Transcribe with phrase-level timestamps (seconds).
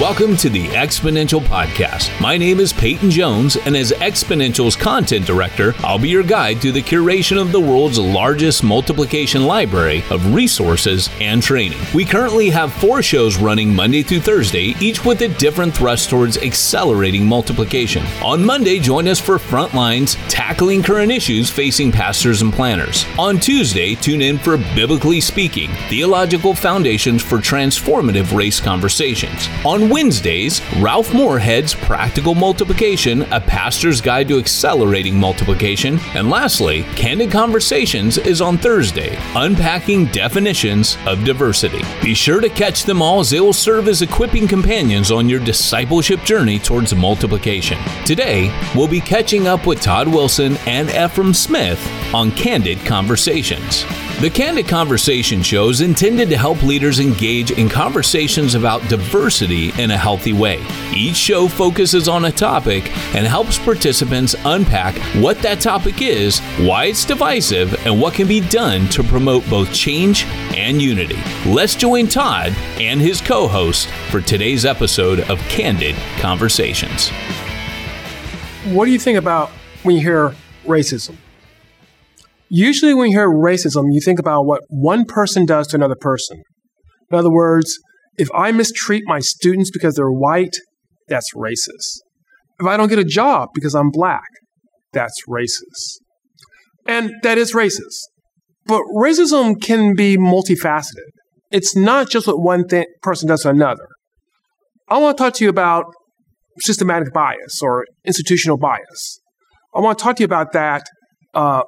[0.00, 2.18] Welcome to the Exponential Podcast.
[2.22, 6.72] My name is Peyton Jones, and as Exponential's content director, I'll be your guide through
[6.72, 11.78] the curation of the world's largest multiplication library of resources and training.
[11.92, 16.38] We currently have four shows running Monday through Thursday, each with a different thrust towards
[16.38, 18.02] accelerating multiplication.
[18.22, 23.04] On Monday, join us for Frontlines Tackling Current Issues Facing Pastors and Planners.
[23.18, 29.46] On Tuesday, tune in for Biblically Speaking Theological Foundations for Transformative Race Conversations.
[29.66, 35.98] On Wednesdays, Ralph Moorhead's Practical Multiplication, a pastor's guide to accelerating multiplication.
[36.14, 41.82] And lastly, Candid Conversations is on Thursday, unpacking definitions of diversity.
[42.02, 45.40] Be sure to catch them all as they will serve as equipping companions on your
[45.40, 47.78] discipleship journey towards multiplication.
[48.06, 53.84] Today, we'll be catching up with Todd Wilson and Efrem Smith on Candid Conversations.
[54.20, 59.92] The Candid Conversation show is intended to help leaders engage in conversations about diversity in
[59.92, 60.62] a healthy way.
[60.94, 66.84] Each show focuses on a topic and helps participants unpack what that topic is, why
[66.84, 71.16] it's divisive, and what can be done to promote both change and unity.
[71.46, 77.08] Let's join Todd and his co host for today's episode of Candid Conversations.
[78.66, 79.48] What do you think about
[79.82, 80.34] when you hear
[80.66, 81.16] racism?
[82.50, 86.42] Usually, when you hear racism, you think about what one person does to another person.
[87.10, 87.78] In other words,
[88.16, 90.56] if I mistreat my students because they're white,
[91.08, 92.00] that's racist.
[92.58, 94.26] If I don't get a job because I'm black,
[94.92, 96.00] that's racist.
[96.86, 98.08] And that is racist.
[98.66, 101.10] But racism can be multifaceted.
[101.50, 103.86] It's not just what one th- person does to another.
[104.88, 105.84] I want to talk to you about
[106.62, 109.20] systematic bias or institutional bias.
[109.74, 110.84] I want to talk to you about that
[111.34, 111.62] uh,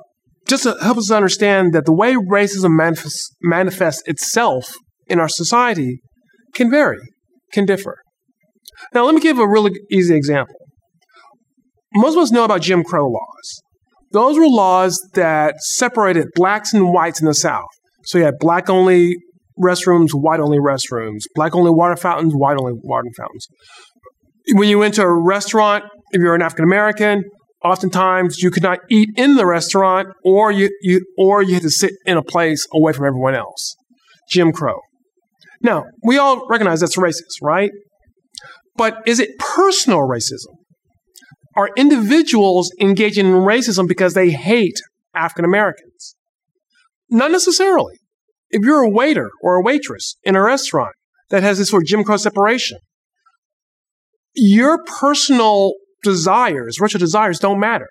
[0.49, 4.75] just to help us understand that the way racism manifests, manifests itself
[5.07, 6.01] in our society
[6.55, 6.99] can vary,
[7.53, 7.97] can differ.
[8.95, 10.57] Now, let me give a really easy example.
[11.95, 13.63] Most of us know about Jim Crow laws.
[14.13, 17.69] Those were laws that separated blacks and whites in the South.
[18.05, 19.17] So you had black only
[19.63, 23.47] restrooms, white only restrooms, black only water fountains, white only water fountains.
[24.53, 27.23] When you went to a restaurant, if you're an African American,
[27.65, 31.71] oftentimes you could not eat in the restaurant or you, you or you had to
[31.71, 33.75] sit in a place away from everyone else.
[34.31, 34.81] Jim Crow.
[35.61, 37.71] Now, we all recognize that's racist, right?
[38.77, 40.57] But is it personal racism?
[41.57, 44.81] Are individuals engaging in racism because they hate
[45.15, 46.17] African Americans?
[47.11, 47.95] Not necessarily.
[48.51, 50.95] If you're a waiter or a waitress in a restaurant
[51.31, 52.79] that has this sort of Jim Crow separation,
[54.35, 57.89] your personal desires, racial desires don't matter.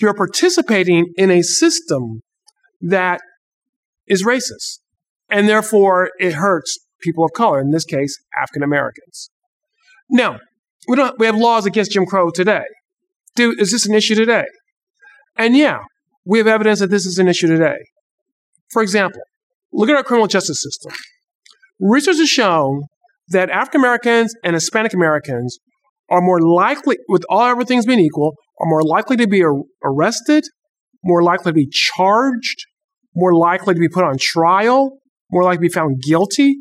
[0.00, 2.20] You're participating in a system
[2.80, 3.20] that
[4.06, 4.80] is racist.
[5.30, 9.30] And therefore, it hurts people of color, in this case, African Americans.
[10.08, 10.38] Now,
[10.88, 12.64] we, don't, we have laws against Jim Crow today.
[13.36, 14.46] Dude, is this an issue today?
[15.36, 15.80] And yeah,
[16.24, 17.78] we have evidence that this is an issue today.
[18.70, 19.20] For example,
[19.72, 20.92] look at our criminal justice system.
[21.78, 22.84] Research has shown
[23.28, 25.58] that African Americans and Hispanic Americans
[26.10, 30.44] are more likely, with all everything's being equal, are more likely to be ar- arrested,
[31.04, 32.64] more likely to be charged,
[33.14, 34.98] more likely to be put on trial,
[35.30, 36.56] more likely to be found guilty,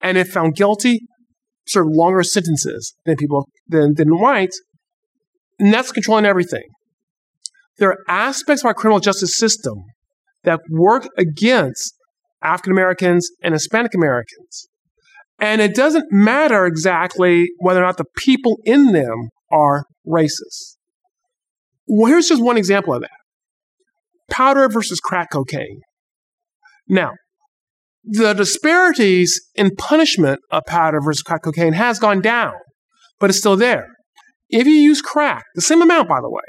[0.00, 1.00] and if found guilty,
[1.66, 4.60] serve longer sentences than people than, than whites.
[5.58, 6.64] And that's controlling everything.
[7.78, 9.84] There are aspects of our criminal justice system
[10.44, 11.94] that work against
[12.42, 14.68] African Americans and Hispanic Americans.
[15.40, 20.76] And it doesn't matter exactly whether or not the people in them are racist.
[21.86, 23.10] Well, here's just one example of that
[24.30, 25.80] powder versus crack cocaine.
[26.88, 27.12] Now,
[28.04, 32.54] the disparities in punishment of powder versus crack cocaine has gone down,
[33.18, 33.88] but it's still there.
[34.48, 36.42] If you use crack, the same amount, by the way,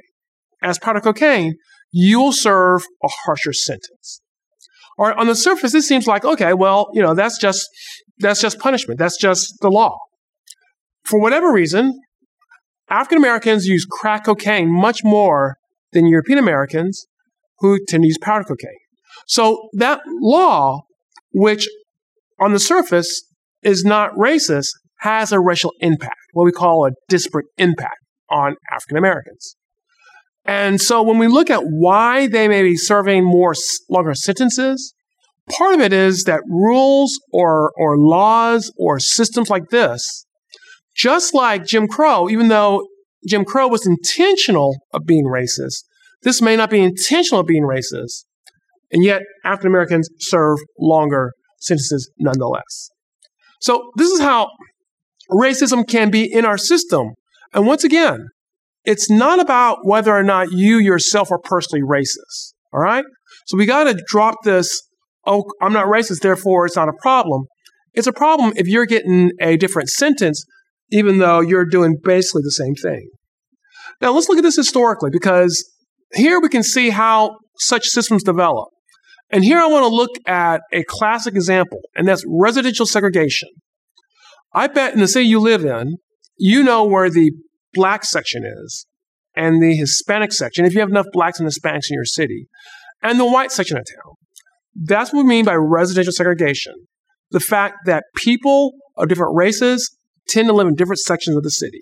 [0.62, 1.56] as powder cocaine,
[1.92, 4.22] you will serve a harsher sentence.
[4.98, 7.68] Or on the surface, this seems like, okay, well, you know, that's just
[8.20, 9.00] that's just punishment.
[9.00, 9.98] That's just the law.
[11.04, 12.00] For whatever reason,
[12.90, 15.58] African Americans use crack cocaine much more
[15.92, 17.06] than European Americans
[17.60, 18.78] who tend to use powder cocaine.
[19.28, 20.82] So that law,
[21.32, 21.68] which
[22.40, 23.24] on the surface
[23.64, 24.70] is not racist,
[25.00, 27.98] has a racial impact, what we call a disparate impact
[28.30, 29.56] on African Americans.
[30.46, 33.54] And so when we look at why they may be serving more
[33.90, 34.94] longer sentences,
[35.52, 40.26] Part of it is that rules or, or laws or systems like this,
[40.96, 42.86] just like Jim Crow, even though
[43.28, 45.84] Jim Crow was intentional of being racist,
[46.24, 48.26] this may not be intentional of being racist,
[48.92, 52.90] and yet African Americans serve longer sentences nonetheless.
[53.62, 54.50] So this is how
[55.32, 57.14] racism can be in our system.
[57.54, 58.28] And once again,
[58.84, 62.54] it's not about whether or not you yourself are personally racist.
[62.74, 63.06] All right?
[63.48, 64.82] So we got to drop this,
[65.26, 67.44] oh, I'm not racist, therefore it's not a problem.
[67.94, 70.44] It's a problem if you're getting a different sentence,
[70.92, 73.10] even though you're doing basically the same thing.
[74.02, 75.72] Now let's look at this historically because
[76.14, 78.70] here we can see how such systems develop.
[79.32, 83.50] And here I want to look at a classic example, and that's residential segregation.
[84.54, 85.98] I bet in the city you live in,
[86.38, 87.32] you know where the
[87.74, 88.86] black section is
[89.36, 92.48] and the Hispanic section, if you have enough blacks and Hispanics in your city,
[93.02, 94.14] and the white section of town.
[94.76, 96.74] That's what we mean by residential segregation.
[97.32, 101.52] The fact that people of different races tend to live in different sections of the
[101.52, 101.82] city.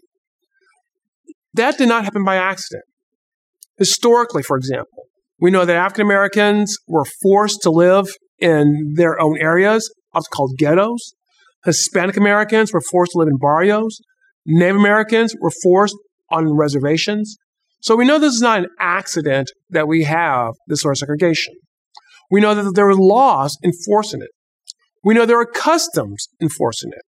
[1.54, 2.84] That did not happen by accident.
[3.78, 5.06] Historically, for example,
[5.40, 8.08] we know that African Americans were forced to live
[8.40, 11.14] in their own areas, what's called ghettos.
[11.66, 14.00] Hispanic Americans were forced to live in barrios.
[14.46, 15.96] Native Americans were forced
[16.30, 17.38] on reservations.
[17.82, 21.54] So we know this is not an accident that we have this sort of segregation.
[22.34, 24.32] We know that there are laws enforcing it.
[25.04, 27.04] We know there are customs enforcing it.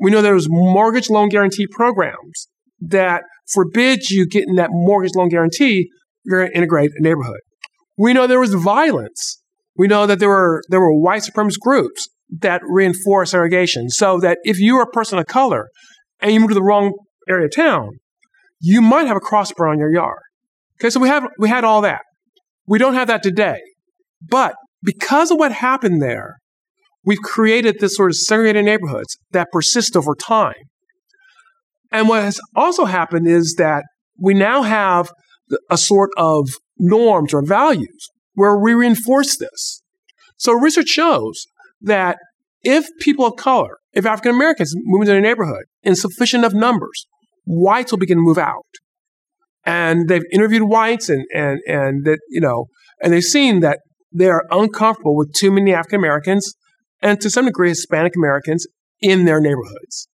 [0.00, 2.48] We know there's mortgage loan guarantee programs
[2.80, 5.90] that forbid you getting that mortgage loan guarantee
[6.24, 7.40] you're going to integrate a neighborhood.
[7.98, 9.42] We know there was violence.
[9.76, 12.08] We know that there were there were white supremacist groups
[12.40, 15.66] that reinforce segregation, so that if you are a person of color
[16.18, 16.94] and you move to the wrong
[17.28, 17.90] area of town,
[18.58, 20.22] you might have a crossbar on your yard.
[20.80, 22.00] Okay, so we have we had all that.
[22.66, 23.60] We don't have that today.
[24.26, 26.36] But because of what happened there,
[27.04, 30.54] we've created this sort of segregated neighborhoods that persist over time.
[31.90, 33.84] And what has also happened is that
[34.18, 35.10] we now have
[35.70, 36.48] a sort of
[36.78, 39.82] norms or values where we reinforce this.
[40.36, 41.46] So research shows
[41.82, 42.18] that
[42.62, 47.06] if people of color, if African Americans move into a neighborhood in sufficient enough numbers,
[47.44, 48.64] whites will begin to move out.
[49.64, 52.66] And they've interviewed whites and, and, and that, you know,
[53.02, 53.80] and they've seen that
[54.14, 56.54] they are uncomfortable with too many African Americans
[57.00, 58.66] and to some degree Hispanic Americans
[59.00, 60.08] in their neighborhoods.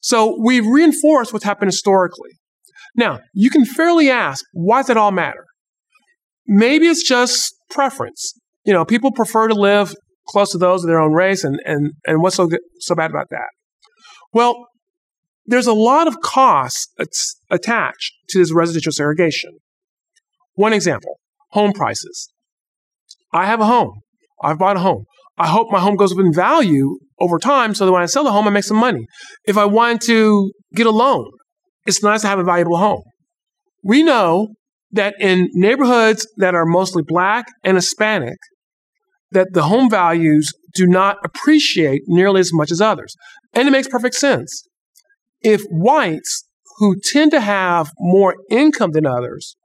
[0.00, 2.30] So we've reinforced what's happened historically.
[2.94, 5.44] Now, you can fairly ask, why does it all matter?
[6.46, 8.34] Maybe it's just preference.
[8.64, 9.94] You know, people prefer to live
[10.28, 12.48] close to those of their own race, and, and, and what's so,
[12.78, 13.48] so bad about that?
[14.32, 14.66] Well,
[15.46, 16.88] there's a lot of costs
[17.50, 19.58] attached to this residential segregation.
[20.54, 21.18] One example
[21.50, 22.32] home prices.
[23.32, 24.00] I have a home.
[24.42, 25.04] I've bought a home.
[25.38, 28.24] I hope my home goes up in value over time so that when I sell
[28.24, 29.06] the home, I make some money.
[29.46, 31.30] If I want to get a loan,
[31.86, 33.02] it's nice to have a valuable home.
[33.82, 34.48] We know
[34.90, 38.36] that in neighborhoods that are mostly black and Hispanic,
[39.30, 43.14] that the home values do not appreciate nearly as much as others.
[43.54, 44.64] And it makes perfect sense.
[45.40, 46.44] If whites
[46.78, 49.56] who tend to have more income than others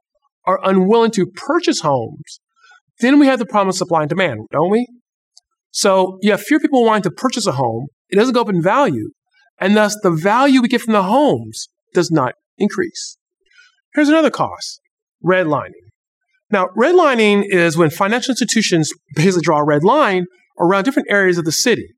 [0.45, 2.39] are unwilling to purchase homes,
[2.99, 4.87] then we have the problem of supply and demand, don't we?
[5.71, 7.87] So you have fewer people wanting to purchase a home.
[8.09, 9.09] It doesn't go up in value.
[9.59, 13.17] And thus the value we get from the homes does not increase.
[13.93, 14.79] Here's another cost
[15.25, 15.71] redlining.
[16.49, 20.25] Now, redlining is when financial institutions basically draw a red line
[20.59, 21.89] around different areas of the city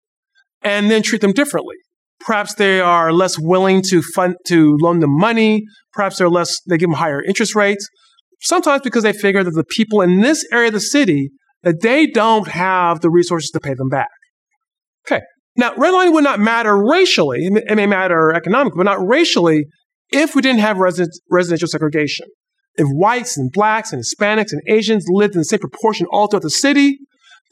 [0.62, 1.76] and then treat them differently.
[2.20, 5.64] Perhaps they are less willing to fund to loan them money.
[5.94, 7.88] Perhaps they're less they give them higher interest rates.
[8.42, 11.30] Sometimes because they figure that the people in this area of the city
[11.64, 14.08] that they don't have the resources to pay them back.
[15.06, 15.22] Okay.
[15.58, 17.40] Now, redlining would not matter racially.
[17.42, 19.66] It may matter economically, but not racially
[20.10, 22.28] if we didn't have residential segregation.
[22.76, 26.44] If whites and blacks and Hispanics and Asians lived in the same proportion all throughout
[26.44, 27.00] the city,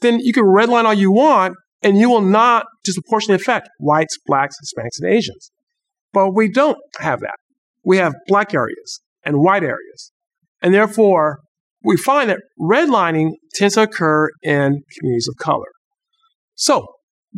[0.00, 4.56] then you can redline all you want and you will not disproportionately affect whites, blacks,
[4.64, 5.50] Hispanics, and Asians.
[6.14, 7.36] But we don't have that.
[7.84, 10.12] We have black areas and white areas.
[10.62, 11.40] And therefore,
[11.82, 15.68] we find that redlining tends to occur in communities of color.
[16.54, 16.86] So,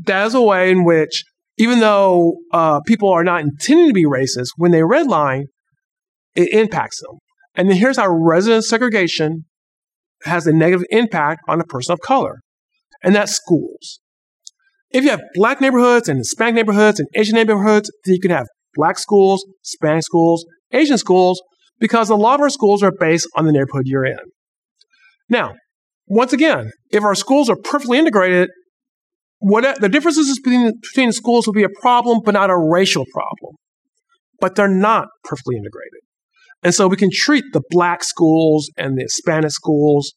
[0.05, 1.25] that is a way in which,
[1.59, 5.45] even though uh, people are not intending to be racist, when they redline,
[6.35, 7.19] it impacts them.
[7.55, 9.45] And then here's how resident segregation
[10.25, 12.41] has a negative impact on a person of color,
[13.03, 14.01] and that's schools.
[14.91, 18.47] If you have black neighborhoods and Hispanic neighborhoods and Asian neighborhoods, then you can have
[18.75, 21.41] black schools, Hispanic schools, Asian schools,
[21.81, 24.19] because a lot of our schools are based on the neighborhood you're in.
[25.29, 25.55] Now,
[26.07, 28.51] once again, if our schools are perfectly integrated,
[29.39, 33.55] what the differences between, between schools will be a problem, but not a racial problem.
[34.39, 36.01] But they're not perfectly integrated.
[36.63, 40.13] And so we can treat the black schools and the Hispanic schools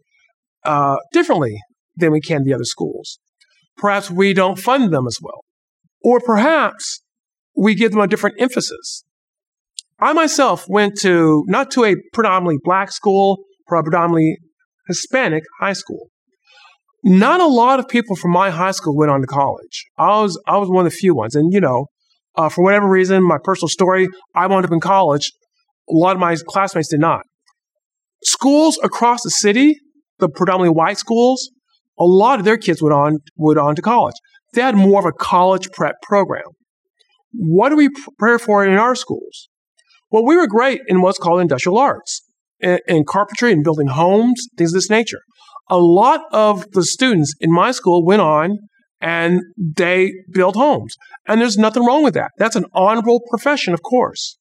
[0.66, 1.58] uh, differently
[1.96, 3.20] than we can the other schools.
[3.78, 5.42] Perhaps we don't fund them as well.
[6.02, 7.02] Or perhaps
[7.56, 9.04] we give them a different emphasis.
[10.04, 14.36] I myself went to not to a predominantly black school, but a predominantly
[14.90, 16.10] Hispanic high school.
[17.06, 19.86] Not a lot of people from my high school went on to college.
[19.98, 21.86] I was I was one of the few ones, and you know,
[22.36, 25.32] uh, for whatever reason, my personal story, I wound up in college.
[25.90, 27.22] A lot of my classmates did not.
[28.26, 29.78] Schools across the city,
[30.20, 31.50] the predominantly white schools,
[31.98, 34.16] a lot of their kids went on went on to college.
[34.54, 36.44] They had more of a college prep program.
[37.32, 39.48] What do we prepare for in our schools?
[40.14, 42.22] Well, we were great in what's called industrial arts,
[42.60, 45.22] in, in carpentry and building homes, things of this nature.
[45.72, 48.60] A lot of the students in my school went on
[49.02, 50.96] and they built homes.
[51.28, 52.30] And there's nothing wrong with that.
[52.38, 54.38] That's an honorable profession, of course.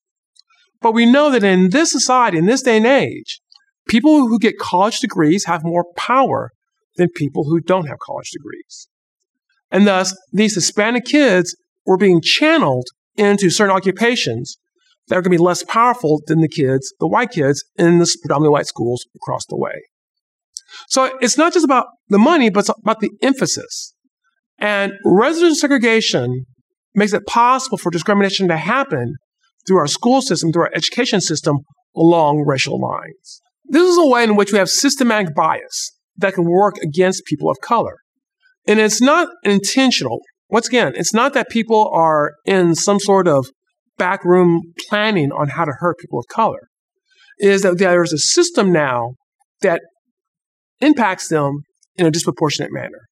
[0.83, 3.41] But we know that in this society, in this day and age,
[3.89, 6.51] people who get college degrees have more power
[6.97, 8.89] than people who don't have college degrees.
[9.71, 14.59] And thus, these Hispanic kids were being channeled into certain occupations
[15.09, 18.17] that are going to be less powerful than the kids, the white kids in the
[18.23, 19.83] predominantly white schools across the way.
[20.89, 23.95] So it's not just about the money, but it's about the emphasis.
[24.59, 26.47] And residential segregation
[26.95, 29.17] makes it possible for discrimination to happen
[29.67, 31.59] through our school system, through our education system
[31.97, 33.41] along racial lines.
[33.65, 37.51] This is a way in which we have systematic bias that can work against people
[37.51, 37.97] of color.
[38.67, 40.21] And it's not intentional.
[40.49, 43.49] Once again, it's not that people are in some sort of
[43.99, 46.69] backroom planning on how to hurt people of color.
[47.39, 49.15] is that there's a system now
[49.63, 49.81] that
[50.81, 51.63] impacts them
[51.97, 53.09] in a disproportionate manner.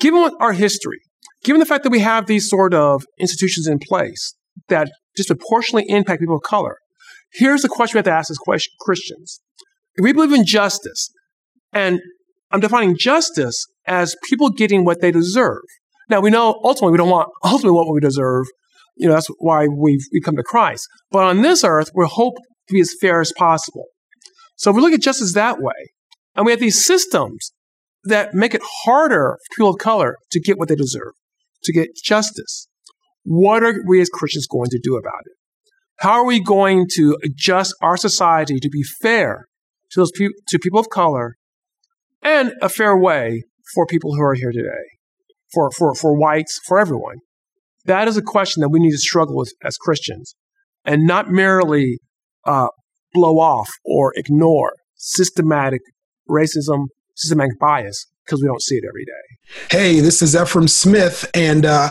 [0.00, 1.00] Given our history,
[1.44, 4.34] given the fact that we have these sort of institutions in place
[4.68, 6.78] that disproportionately impact people of color,
[7.32, 8.38] here's the question we have to ask as
[8.80, 9.40] Christians.
[9.94, 11.10] If we believe in justice,
[11.72, 12.00] and
[12.50, 15.62] I'm defining justice as people getting what they deserve.
[16.08, 18.46] Now we know ultimately we don't want ultimately what we deserve.
[19.00, 20.86] You know, that's why we've we come to Christ.
[21.10, 22.34] But on this earth, we hope
[22.68, 23.86] to be as fair as possible.
[24.56, 25.72] So if we look at justice that way,
[26.36, 27.52] and we have these systems
[28.04, 31.12] that make it harder for people of color to get what they deserve,
[31.64, 32.68] to get justice.
[33.24, 35.36] What are we as Christians going to do about it?
[36.00, 39.46] How are we going to adjust our society to be fair
[39.92, 41.36] to those pe- to people of color
[42.22, 44.84] and a fair way for people who are here today,
[45.54, 47.16] for, for, for whites, for everyone?
[47.84, 50.34] That is a question that we need to struggle with as Christians
[50.84, 51.98] and not merely
[52.44, 52.68] uh,
[53.12, 55.80] blow off or ignore systematic
[56.28, 59.76] racism, systematic bias because we don't see it every day.
[59.76, 61.90] Hey, this is Efrem Smith, and uh,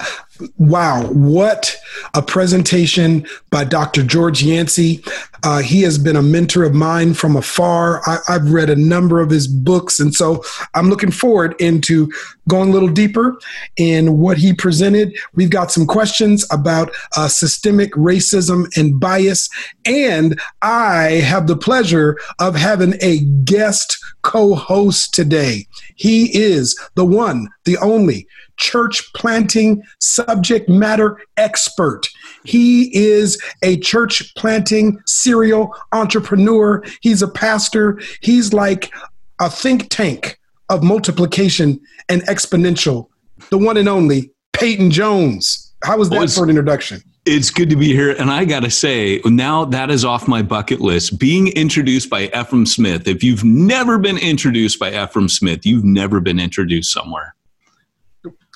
[0.58, 1.76] wow, what
[2.14, 4.04] a presentation by Dr.
[4.04, 5.04] George Yancey.
[5.44, 8.02] Uh, he has been a mentor of mine from afar.
[8.08, 10.44] I, have read a number of his books, and so
[10.74, 12.12] I'm looking forward into
[12.48, 13.40] going a little deeper
[13.78, 15.18] in what he presented.
[15.34, 19.50] We've got some questions about uh, systemic racism and bias,
[19.86, 25.68] and I have the pleasure of having a guest co-host today.
[25.96, 28.28] He is the one, the only
[28.60, 32.08] church planting subject matter expert.
[32.44, 36.84] He is a church planting serial entrepreneur.
[37.02, 38.00] He's a pastor.
[38.22, 38.94] He's like
[39.42, 40.38] a think tank
[40.70, 43.08] of multiplication and exponential.
[43.50, 45.74] The one and only Peyton Jones.
[45.84, 47.02] How was that well, for an introduction?
[47.26, 48.12] It's good to be here.
[48.12, 51.20] And I got to say, now that is off my bucket list.
[51.20, 53.08] Being introduced by Efrem Smith.
[53.08, 57.36] If you've never been introduced by Efrem Smith, you've never been introduced somewhere.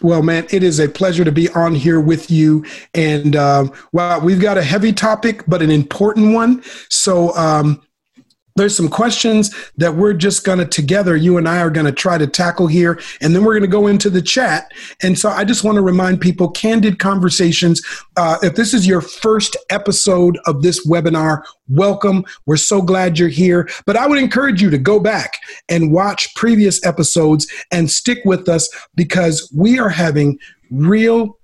[0.01, 2.65] Well, man, it is a pleasure to be on here with you.
[2.93, 6.63] And um, well, we've got a heavy topic, but an important one.
[6.89, 7.82] So um,
[8.55, 11.91] there's some questions that we're just going to together you and i are going to
[11.91, 14.72] try to tackle here and then we're going to go into the chat.
[15.01, 17.81] And so i just want to remind people candid conversations
[18.17, 22.25] uh, if this is your first episode of this webinar welcome.
[22.45, 23.69] We're so glad you're here.
[23.86, 25.38] But i would encourage you to go back
[25.69, 30.38] and watch previous episodes and stick with us because we are having
[30.69, 31.38] real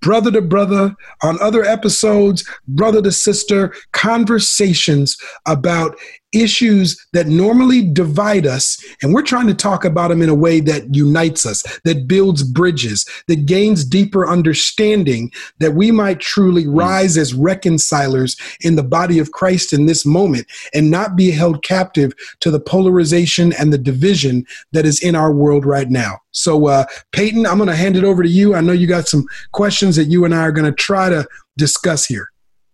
[0.00, 5.16] brother to brother, on other episodes, brother to sister, conversations
[5.46, 5.96] about
[6.32, 10.60] issues that normally divide us, and we're trying to talk about them in a way
[10.60, 16.76] that unites us, that builds bridges, that gains deeper understanding, that we might truly hmm.
[16.76, 21.62] rise as reconcilers in the body of Christ in this moment and not be held
[21.62, 26.20] captive to the polarization and the division that is in our world right now.
[26.32, 28.54] So, uh, Peyton, I'm going to hand it over to you.
[28.54, 31.26] I know you got some questions that you and I are going to try to
[31.56, 32.29] discuss here.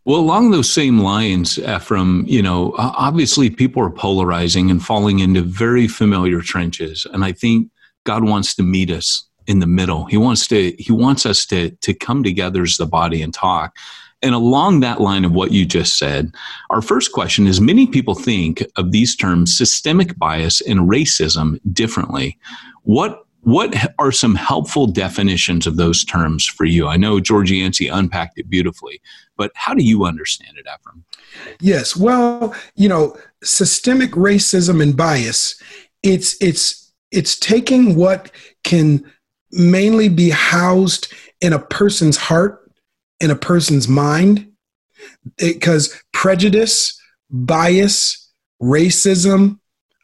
[0.06, 5.42] Well, along those same lines, Efrem, you know, obviously people are polarizing and falling into
[5.42, 7.08] very familiar trenches.
[7.12, 7.72] And I think
[8.04, 10.04] God wants to meet us in the middle.
[10.04, 13.76] He wants to he wants us to to come together as the body and talk.
[14.22, 16.32] And along that line of what you just said,
[16.70, 22.38] our first question is many people think of these terms systemic bias and racism differently.
[22.84, 26.88] What what are some helpful definitions of those terms for you?
[26.88, 29.00] I know George Yancey unpacked it beautifully,
[29.36, 31.02] but how do you understand it, Efrem?
[31.60, 35.62] Yes, well, you know, systemic racism and bias,
[36.02, 38.32] it's it's it's taking what
[38.64, 39.08] can
[39.52, 42.68] mainly be housed in a person's heart,
[43.20, 44.50] in a person's mind,
[45.36, 47.00] because prejudice,
[47.30, 48.28] bias,
[48.60, 49.60] racism,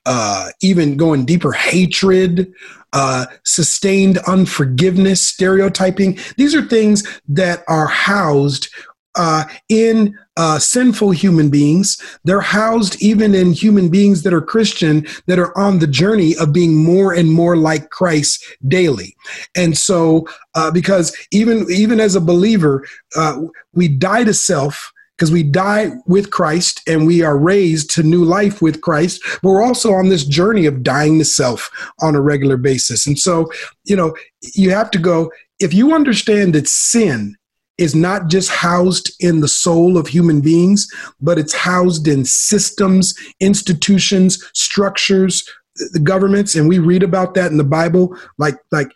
[0.07, 2.53] uh, even going deeper, hatred,
[2.93, 6.19] uh, sustained unforgiveness, stereotyping.
[6.37, 8.69] These are things that are housed
[9.15, 12.01] uh, in uh, sinful human beings.
[12.25, 16.53] They're housed even in human beings that are Christian that are on the journey of
[16.53, 19.15] being more and more like Christ daily.
[19.55, 23.43] And so, uh, because even even as a believer, uh,
[23.75, 24.92] we die to self
[25.23, 29.51] because we die with Christ and we are raised to new life with Christ, but
[29.51, 33.07] we're also on this journey of dying to self on a regular basis.
[33.07, 33.49] And so,
[33.85, 34.17] you know,
[34.57, 37.37] you have to go, if you understand that sin
[37.79, 40.89] is not just housed in the soul of human beings,
[41.21, 45.49] but it's housed in systems, institutions, structures,
[45.93, 48.89] the governments, and we read about that in the Bible, like like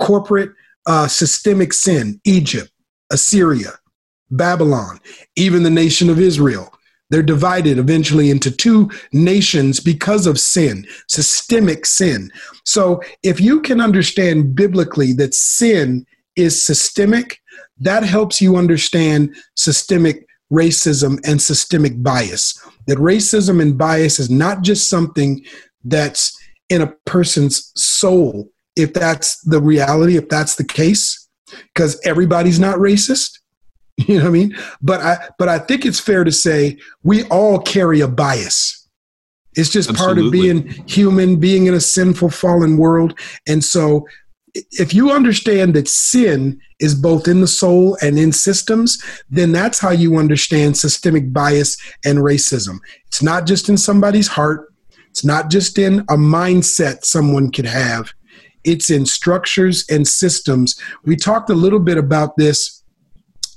[0.00, 0.50] corporate
[0.86, 2.72] uh, systemic sin, Egypt,
[3.12, 3.78] Assyria,
[4.30, 5.00] Babylon,
[5.36, 6.72] even the nation of Israel.
[7.10, 12.30] They're divided eventually into two nations because of sin, systemic sin.
[12.64, 16.06] So, if you can understand biblically that sin
[16.36, 17.40] is systemic,
[17.80, 22.60] that helps you understand systemic racism and systemic bias.
[22.86, 25.44] That racism and bias is not just something
[25.84, 26.36] that's
[26.68, 31.28] in a person's soul, if that's the reality, if that's the case,
[31.74, 33.37] because everybody's not racist.
[34.06, 34.56] You know what I mean?
[34.80, 38.88] But I but I think it's fair to say we all carry a bias.
[39.54, 40.14] It's just Absolutely.
[40.14, 43.18] part of being human, being in a sinful, fallen world.
[43.48, 44.06] And so
[44.54, 49.78] if you understand that sin is both in the soul and in systems, then that's
[49.78, 52.78] how you understand systemic bias and racism.
[53.06, 54.72] It's not just in somebody's heart,
[55.10, 58.12] it's not just in a mindset someone could have,
[58.64, 60.80] it's in structures and systems.
[61.04, 62.77] We talked a little bit about this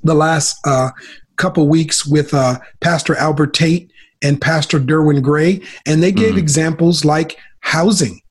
[0.04, 0.92] the last uh,
[1.36, 6.40] couple weeks with uh, Pastor Albert Tate and Pastor Derwin Gray, and they gave mm-hmm.
[6.40, 8.22] examples like housing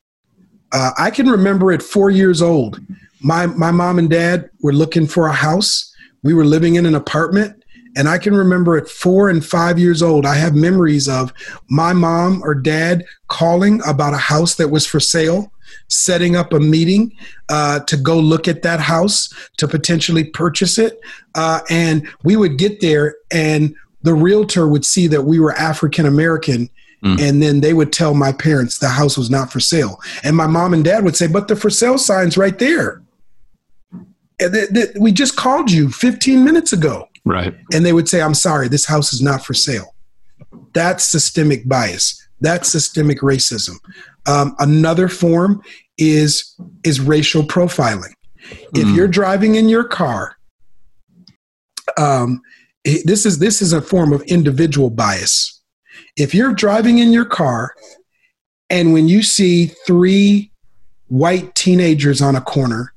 [0.72, 2.80] uh, I can remember at four years old,
[3.20, 5.92] my my mom and dad were looking for a house.
[6.22, 7.64] We were living in an apartment,
[7.96, 11.33] and I can remember at four and five years old, I have memories of
[11.68, 15.52] my mom or dad calling about a house that was for sale,
[15.88, 17.12] setting up a meeting
[17.48, 21.00] uh, to go look at that house to potentially purchase it,
[21.35, 26.06] uh, and we would get there and the realtor would see that we were African
[26.06, 26.70] American
[27.02, 27.20] Mm.
[27.20, 30.00] And then they would tell my parents the house was not for sale.
[30.22, 33.02] And my mom and dad would say, but the for sale sign's right there.
[34.38, 37.09] And th- th- we just called you 15 minutes ago.
[37.24, 37.54] Right.
[37.72, 39.94] And they would say, I'm sorry, this house is not for sale.
[40.72, 42.26] That's systemic bias.
[42.40, 43.76] That's systemic racism.
[44.26, 45.62] Um, another form
[45.98, 46.54] is
[46.85, 48.12] is racial profiling.
[48.74, 48.96] If mm.
[48.96, 50.37] you're driving in your car,
[51.96, 52.42] um,
[52.85, 55.61] this is this is a form of individual bias
[56.16, 57.74] if you're driving in your car
[58.68, 60.52] and when you see three
[61.09, 62.92] white teenagers on a corner,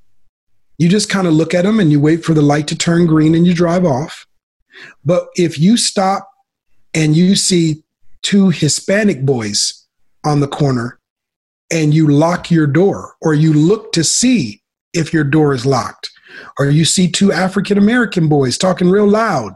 [0.78, 3.08] you just kind of look at them and you wait for the light to turn
[3.08, 4.28] green and you drive off.
[5.06, 6.30] But if you stop
[6.94, 7.84] and you see
[8.22, 9.86] two Hispanic boys
[10.26, 11.00] on the corner
[11.74, 14.62] and you lock your door or you look to see
[14.94, 16.12] if your door is locked,
[16.60, 19.56] or you see two African American boys talking real loud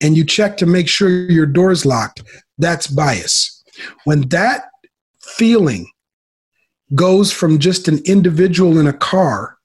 [0.00, 2.22] and you check to make sure your door is locked,
[2.56, 3.62] that's bias.
[4.04, 4.64] When that
[5.20, 5.86] feeling
[6.94, 9.58] goes from just an individual in a car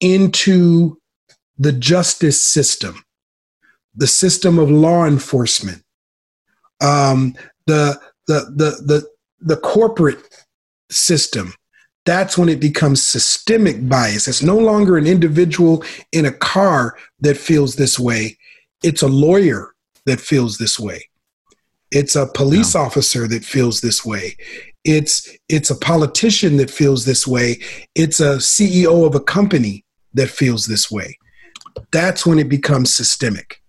[0.00, 0.98] into
[1.58, 3.04] the justice system,
[3.94, 5.82] the system of law enforcement,
[6.80, 7.34] um,
[7.66, 9.08] the, the, the, the,
[9.40, 10.18] the corporate
[10.90, 11.54] system,
[12.04, 14.28] that's when it becomes systemic bias.
[14.28, 18.36] It's no longer an individual in a car that feels this way,
[18.82, 19.74] it's a lawyer
[20.06, 21.08] that feels this way.
[21.90, 24.36] It's a police officer that feels this way.
[24.84, 27.60] It's it's a politician that feels this way.
[27.94, 31.16] It's a CEO of a company that feels this way.
[31.92, 33.62] That's when it becomes systemic.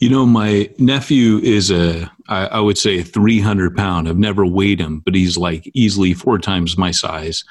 [0.00, 4.08] You know, my nephew is a, I, I would say, 300 pound.
[4.08, 7.44] I've never weighed him, but he's like easily four times my size.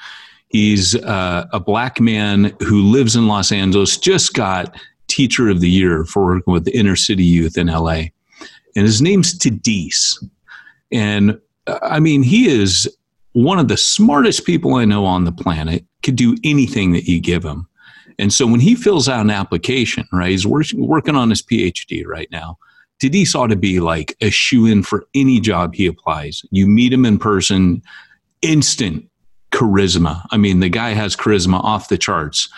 [0.48, 5.70] He's uh, a black man who lives in Los Angeles, just got Teacher of the
[5.70, 8.04] Year for working with inner city youth in LA.
[8.76, 10.16] And his name's Tadis.
[10.92, 12.88] And uh, I mean, he is
[13.32, 17.20] one of the smartest people I know on the planet, could do anything that you
[17.20, 17.68] give him.
[18.20, 22.06] And so when he fills out an application, right, he's working, working on his PhD
[22.06, 22.58] right now.
[23.02, 26.42] Tadis ought to be like a shoe in for any job he applies.
[26.50, 27.82] You meet him in person,
[28.42, 29.08] instant
[29.52, 30.22] charisma.
[30.30, 32.50] I mean, the guy has charisma off the charts.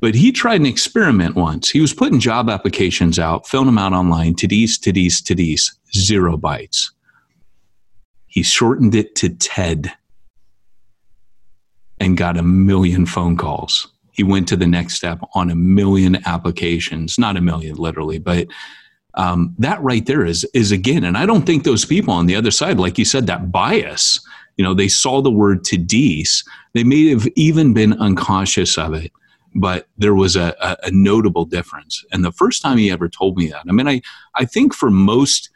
[0.00, 1.70] But he tried an experiment once.
[1.70, 6.90] He was putting job applications out, filling them out online, Tadis, Tadis, Tadis, zero bites.
[8.26, 9.92] He shortened it to TED
[12.00, 13.86] and got a million phone calls.
[14.12, 18.46] He went to the next step on a million applications, not a million literally, but
[19.14, 22.36] um, that right there is is again, and I don't think those people on the
[22.36, 24.20] other side, like you said, that bias.
[24.56, 26.44] You know, they saw the word Tadis.
[26.74, 29.12] They may have even been unconscious of it
[29.54, 32.04] but there was a, a, a, notable difference.
[32.10, 34.00] And the first time he ever told me that, I mean, I,
[34.34, 35.50] I think for most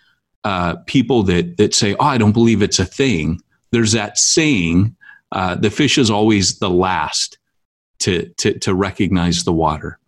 [0.44, 3.40] uh, people that, that say, oh, I don't believe it's a thing,
[3.72, 4.94] there's that saying,
[5.32, 7.38] uh, the fish is always the last
[8.00, 9.98] to, to, to recognize the water.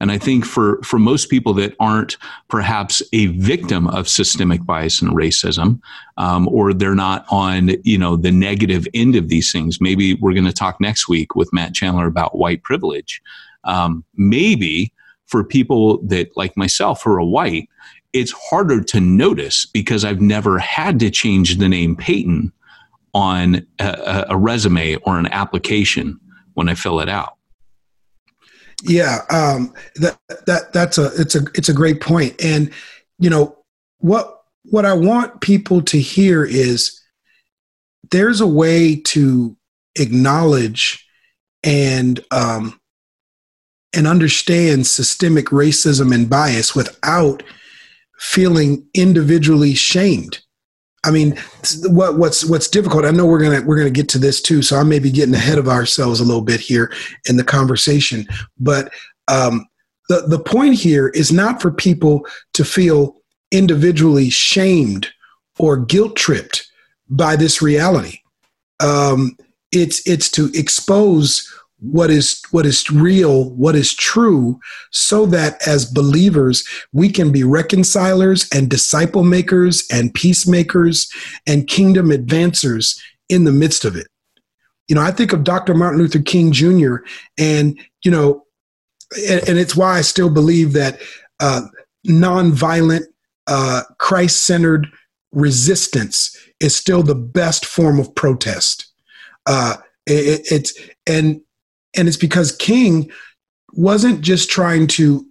[0.00, 2.16] And I think for, for most people that aren't
[2.48, 5.80] perhaps a victim of systemic bias and racism,
[6.18, 10.34] um, or they're not on you know the negative end of these things, maybe we're
[10.34, 13.22] going to talk next week with Matt Chandler about white privilege.
[13.62, 14.92] Um, maybe
[15.26, 17.68] for people that like myself who are white,
[18.12, 22.52] it's harder to notice because I've never had to change the name Peyton
[23.14, 26.20] on a, a resume or an application
[26.54, 27.33] when I fill it out.
[28.86, 32.70] Yeah, um, that that that's a it's a it's a great point, and
[33.18, 33.56] you know
[33.98, 37.00] what what I want people to hear is
[38.10, 39.56] there's a way to
[39.96, 41.06] acknowledge
[41.62, 42.78] and um,
[43.94, 47.42] and understand systemic racism and bias without
[48.18, 50.42] feeling individually shamed.
[51.04, 51.38] I mean,
[51.82, 53.04] what, what's what's difficult.
[53.04, 55.34] I know we're gonna we're gonna get to this too, so I may be getting
[55.34, 56.92] ahead of ourselves a little bit here
[57.28, 58.26] in the conversation.
[58.58, 58.92] But
[59.28, 59.66] um,
[60.08, 63.16] the the point here is not for people to feel
[63.50, 65.12] individually shamed
[65.58, 66.70] or guilt tripped
[67.08, 68.18] by this reality.
[68.80, 69.36] Um,
[69.72, 71.53] it's it's to expose
[71.90, 74.58] what is what is real what is true
[74.90, 81.08] so that as believers we can be reconcilers and disciple makers and peacemakers
[81.46, 84.06] and kingdom advancers in the midst of it.
[84.88, 86.96] You know i think of dr martin luther king jr
[87.38, 88.44] and you know
[89.28, 91.00] and, and it's why i still believe that
[91.40, 91.62] uh,
[92.06, 93.04] nonviolent
[93.46, 94.86] uh, christ-centered
[95.34, 98.86] resistance is still the best form of protest.
[99.46, 101.40] Uh, it, it's and
[101.96, 103.10] and it's because King
[103.72, 105.26] wasn't just trying to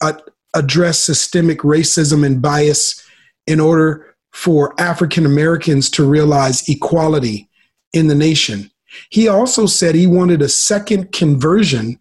[0.00, 0.14] uh,
[0.54, 3.02] address systemic racism and bias
[3.46, 7.48] in order for African Americans to realize equality
[7.92, 8.70] in the nation.
[9.10, 11.98] He also said he wanted a second conversion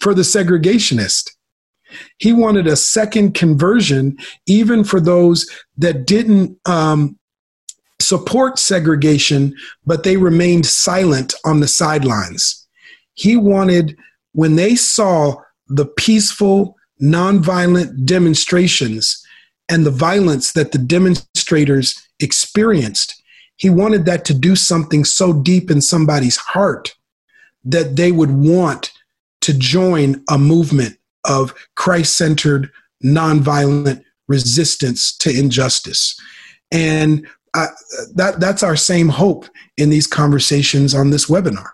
[0.00, 1.30] for the segregationist.
[2.18, 7.18] He wanted a second conversion even for those that didn't um,
[8.00, 9.54] support segregation,
[9.86, 12.63] but they remained silent on the sidelines.
[13.14, 13.96] He wanted,
[14.32, 15.36] when they saw
[15.68, 19.24] the peaceful, nonviolent demonstrations
[19.68, 23.22] and the violence that the demonstrators experienced,
[23.56, 26.94] he wanted that to do something so deep in somebody's heart
[27.64, 28.92] that they would want
[29.40, 32.70] to join a movement of Christ centered,
[33.02, 36.18] nonviolent resistance to injustice.
[36.72, 37.68] And uh,
[38.14, 39.46] that, that's our same hope
[39.76, 41.68] in these conversations on this webinar.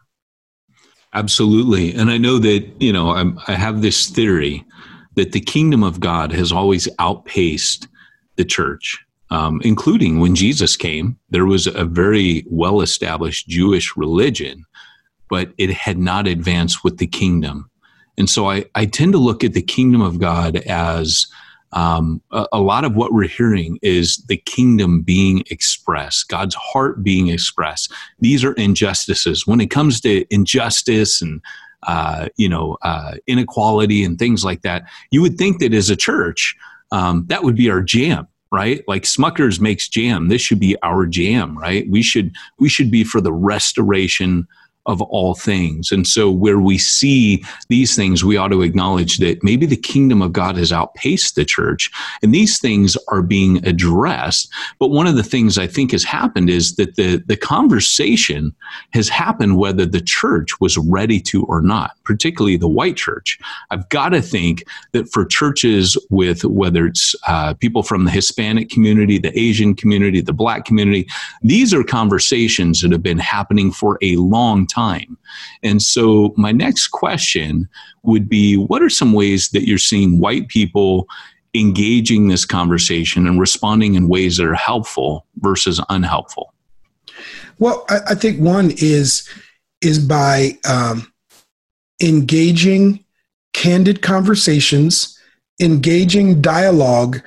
[1.12, 1.92] Absolutely.
[1.94, 4.64] And I know that, you know, I'm, i have this theory
[5.16, 7.88] that the kingdom of God has always outpaced
[8.36, 8.98] the church,
[9.30, 11.18] um, including when Jesus came.
[11.30, 14.64] There was a very well established Jewish religion,
[15.28, 17.68] but it had not advanced with the kingdom.
[18.16, 21.26] And so I, I tend to look at the kingdom of God as
[21.72, 27.02] um, a, a, lot of what we're hearing is the kingdom being expressed, God's heart
[27.02, 27.92] being expressed.
[28.18, 29.46] These are injustices.
[29.46, 31.40] When it comes to injustice and
[31.84, 35.96] uh, you know uh, inequality and things like that, you would think that as a
[35.96, 36.56] church,
[36.90, 41.06] um, that would be our jam right like smuckers makes jam this should be our
[41.06, 44.44] jam right we should we should be for the restoration
[44.86, 45.92] of all things.
[45.92, 50.22] And so, where we see these things, we ought to acknowledge that maybe the kingdom
[50.22, 51.90] of God has outpaced the church,
[52.22, 54.50] and these things are being addressed.
[54.78, 58.54] But one of the things I think has happened is that the, the conversation
[58.92, 63.38] has happened whether the church was ready to or not, particularly the white church.
[63.70, 68.70] I've got to think that for churches with whether it's uh, people from the Hispanic
[68.70, 71.06] community, the Asian community, the black community,
[71.42, 75.18] these are conversations that have been happening for a long time.
[75.62, 77.68] And so, my next question
[78.02, 81.06] would be what are some ways that you're seeing white people
[81.54, 86.54] engaging this conversation and responding in ways that are helpful versus unhelpful?
[87.58, 89.28] Well, I, I think one is
[89.80, 91.10] is by um,
[92.02, 93.04] engaging
[93.52, 95.18] candid conversations,
[95.60, 97.20] engaging dialogue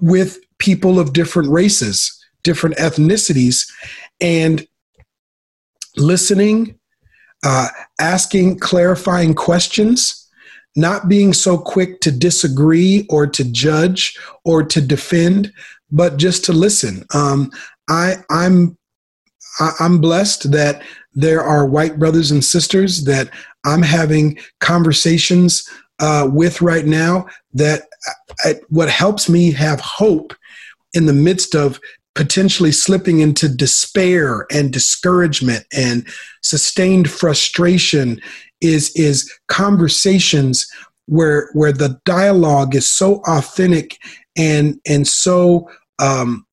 [0.00, 3.70] with people of different races, different ethnicities,
[4.20, 4.66] and
[5.96, 6.78] listening,
[7.44, 7.68] uh,
[8.00, 10.30] asking clarifying questions,
[10.76, 15.52] not being so quick to disagree or to judge or to defend,
[15.90, 17.04] but just to listen.
[17.14, 17.50] Um,
[17.88, 18.78] I, I'm
[19.80, 23.28] I'm blessed that there are white brothers and sisters that
[23.66, 27.26] I'm having conversations uh, with right now.
[27.52, 27.82] That
[28.44, 30.32] I, what helps me have hope
[30.94, 31.78] in the midst of
[32.14, 36.06] potentially slipping into despair and discouragement and
[36.42, 38.20] sustained frustration
[38.60, 40.70] is is conversations
[41.06, 43.98] where where the dialogue is so authentic
[44.36, 46.46] and and so um,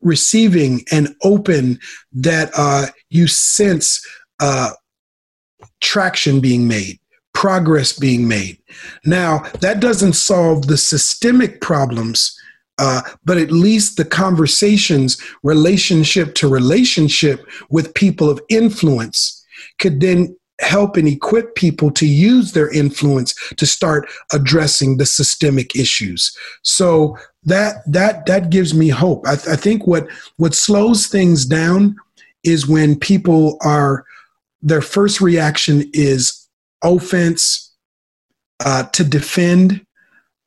[0.00, 1.78] receiving and open
[2.12, 4.04] that uh, you sense
[4.40, 4.70] uh,
[5.80, 6.98] traction being made
[7.34, 8.56] progress being made.
[9.04, 12.38] Now that doesn't solve the systemic problems
[12.78, 19.44] uh, but at least the conversations, relationship to relationship with people of influence,
[19.78, 25.74] could then help and equip people to use their influence to start addressing the systemic
[25.76, 26.36] issues.
[26.62, 29.26] So that that that gives me hope.
[29.26, 30.06] I, th- I think what
[30.36, 31.96] what slows things down
[32.44, 34.04] is when people are
[34.62, 36.48] their first reaction is
[36.82, 37.72] offense
[38.64, 39.84] uh, to defend.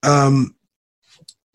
[0.03, 0.55] Um,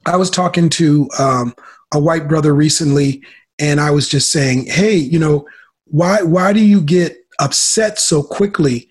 [0.06, 1.54] I was talking to um,
[1.92, 3.22] a white brother recently,
[3.58, 5.46] and I was just saying, "Hey, you know,
[5.84, 8.88] why why do you get upset so quickly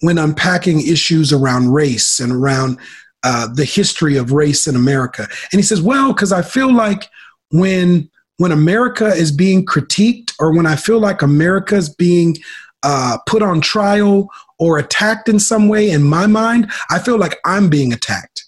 [0.00, 2.78] when unpacking issues around race and around
[3.24, 7.08] uh, the history of race in America?" And he says, "Well, because I feel like
[7.50, 12.36] when when America is being critiqued, or when I feel like America is being
[12.82, 17.38] uh, put on trial or attacked in some way, in my mind, I feel like
[17.44, 18.41] I'm being attacked."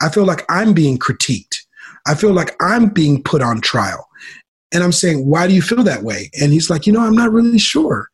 [0.00, 1.56] I feel like I'm being critiqued.
[2.06, 4.08] I feel like I'm being put on trial.
[4.72, 6.30] And I'm saying, why do you feel that way?
[6.40, 8.08] And he's like, you know, I'm not really sure.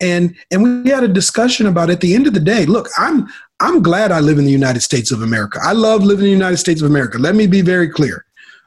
[0.00, 3.28] And and we had a discussion about at the end of the day, look, I'm
[3.60, 5.58] I'm glad I live in the United States of America.
[5.62, 7.18] I love living in the United States of America.
[7.18, 8.25] Let me be very clear.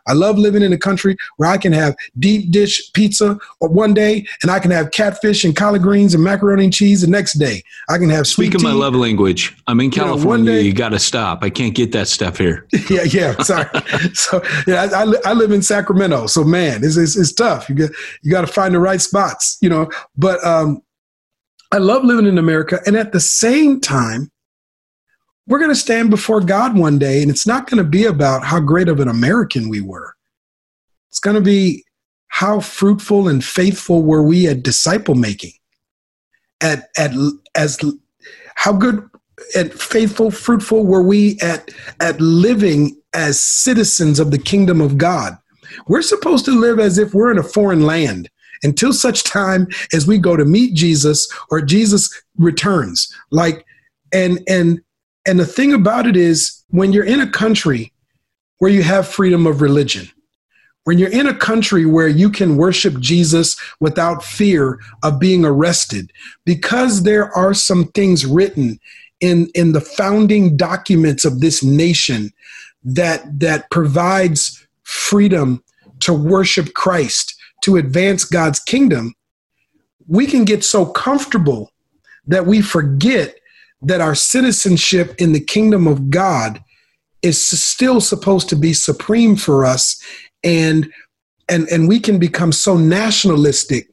[0.10, 4.26] I love living in a country where I can have deep dish pizza one day
[4.42, 7.64] and I can have catfish and collard greens and macaroni and cheese the next day.
[7.90, 9.56] I can have sweet Speaking my love language.
[9.68, 10.52] I'm in California.
[10.52, 11.44] You, know, day, you got to stop.
[11.44, 12.68] I can't get that stuff here.
[12.90, 13.38] yeah, yeah.
[13.44, 13.70] Sorry.
[14.14, 16.28] so yeah, I, I, live in Sacramento.
[16.28, 17.70] So man, it's, it's, it's tough.
[17.70, 17.92] You get
[18.24, 19.90] you got to find the right spots, you know.
[20.18, 20.82] But um,
[21.72, 24.32] I love living in America, and at the same time,
[25.50, 28.46] we're going to stand before God one day, and it's not going to be about
[28.46, 30.16] how great of an American we were.
[31.10, 31.84] It's going to be
[32.28, 35.54] how fruitful and faithful were we at disciple making,
[36.62, 37.12] at at
[37.56, 37.80] as
[38.56, 39.10] how good
[39.56, 45.36] and faithful, fruitful were we at at living as citizens of the kingdom of God.
[45.88, 48.30] We're supposed to live as if we're in a foreign land
[48.62, 53.12] until such time as we go to meet Jesus or Jesus returns.
[53.32, 53.66] Like
[54.14, 54.80] and and
[55.30, 57.94] and the thing about it is, when you're in a country
[58.58, 60.10] where you have freedom of religion,
[60.86, 66.12] when you're in a country where you can worship Jesus without fear of being arrested,
[66.46, 68.80] because there are some things written
[69.22, 72.32] in, in the founding documents of this nation
[72.84, 75.64] that, that provides freedom
[76.00, 79.14] to worship Christ, to advance God's kingdom,
[80.08, 81.72] we can get so comfortable
[82.26, 83.39] that we forget
[83.82, 86.64] that our citizenship in the kingdom of God
[87.22, 90.02] is still supposed to be supreme for us
[90.44, 90.92] and
[91.50, 93.90] and and we can become so nationalistic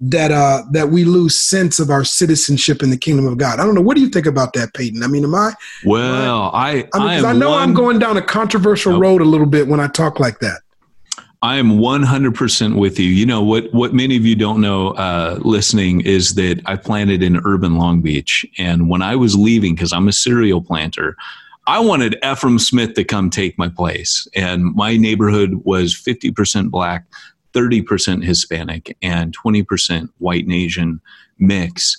[0.00, 3.60] that uh that we lose sense of our citizenship in the kingdom of God.
[3.60, 3.82] I don't know.
[3.82, 5.02] What do you think about that, Peyton?
[5.02, 5.52] I mean, am I?
[5.84, 9.24] Well, I I, mean, I, I know one, I'm going down a controversial road a
[9.24, 10.60] little bit when I talk like that.
[11.42, 13.08] I am 100% with you.
[13.08, 17.22] You know, what, what many of you don't know uh, listening is that I planted
[17.22, 18.44] in urban Long Beach.
[18.58, 21.16] And when I was leaving, because I'm a serial planter,
[21.66, 24.28] I wanted Efrem Smith to come take my place.
[24.34, 27.06] And my neighborhood was 50% black,
[27.54, 31.00] 30% Hispanic, and 20% white and Asian
[31.38, 31.96] mix.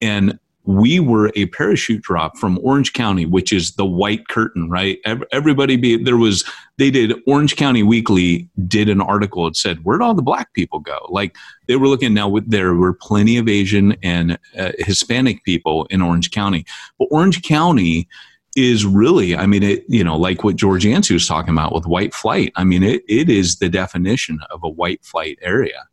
[0.00, 4.98] And we were a parachute drop from Orange County, which is the white curtain, right?
[5.32, 6.44] Everybody be there was
[6.76, 9.46] they did Orange County Weekly did an article.
[9.46, 10.98] It said where'd all the black people go?
[11.08, 12.36] Like they were looking now.
[12.46, 16.66] There were plenty of Asian and uh, Hispanic people in Orange County,
[16.98, 18.08] but Orange County
[18.56, 21.86] is really, I mean, it you know like what George Yancey was talking about with
[21.86, 22.52] white flight.
[22.56, 25.86] I mean, it it is the definition of a white flight area,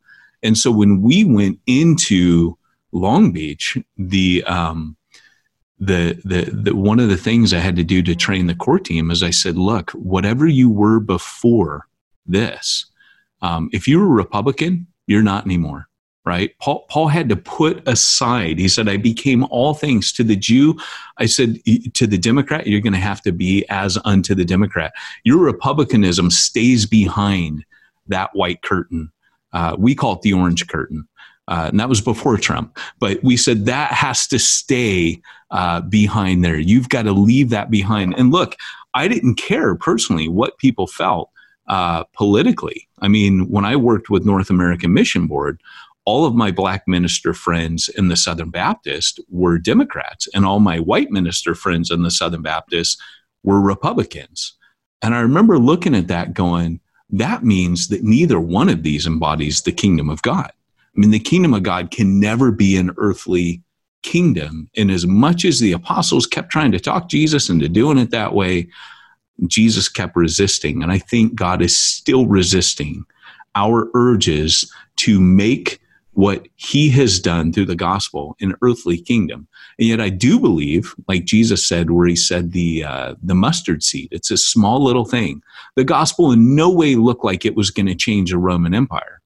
[0.43, 2.57] and so when we went into
[2.97, 4.97] Long Beach, the um,
[5.79, 8.79] the, the the one of the things I had to do to train the core
[8.79, 11.87] team is I said, look, whatever you were before
[12.25, 12.85] this,
[13.41, 15.87] um, if you were a Republican, you're not anymore.
[16.25, 16.51] Right?
[16.59, 20.77] Paul, Paul had to put aside, he said, I became all things to the Jew.
[21.19, 21.57] I said,
[21.93, 24.91] to the Democrat, you're going to have to be as unto the Democrat.
[25.23, 27.63] Your Republicanism stays behind
[28.07, 29.09] that white curtain.
[29.53, 31.07] Uh, we call it the orange curtain.
[31.47, 32.77] Uh, and that was before Trump.
[32.99, 36.57] But we said that has to stay uh, behind there.
[36.57, 38.15] You've got to leave that behind.
[38.17, 38.55] And look,
[38.93, 41.29] I didn't care personally what people felt
[41.67, 42.87] uh, politically.
[42.99, 45.61] I mean, when I worked with North American Mission Board,
[46.05, 50.79] all of my black minister friends in the Southern Baptist were Democrats, and all my
[50.79, 53.01] white minister friends in the Southern Baptist
[53.43, 54.53] were Republicans.
[55.01, 56.79] And I remember looking at that going,
[57.09, 60.51] that means that neither one of these embodies the kingdom of God.
[60.97, 63.61] I mean, the kingdom of God can never be an earthly
[64.01, 64.69] kingdom.
[64.75, 68.33] And as much as the apostles kept trying to talk Jesus into doing it that
[68.33, 68.69] way,
[69.45, 70.81] Jesus kept resisting.
[70.81, 73.05] And I think God is still resisting
[73.53, 75.79] our urges to make
[76.13, 79.47] what he has done through the gospel an earthly kingdom.
[79.77, 83.83] And yet I do believe, like Jesus said, where he said the, uh, the mustard
[83.83, 85.43] seed, it's a small little thing.
[85.75, 89.21] The gospel in no way looked like it was going to change the Roman Empire.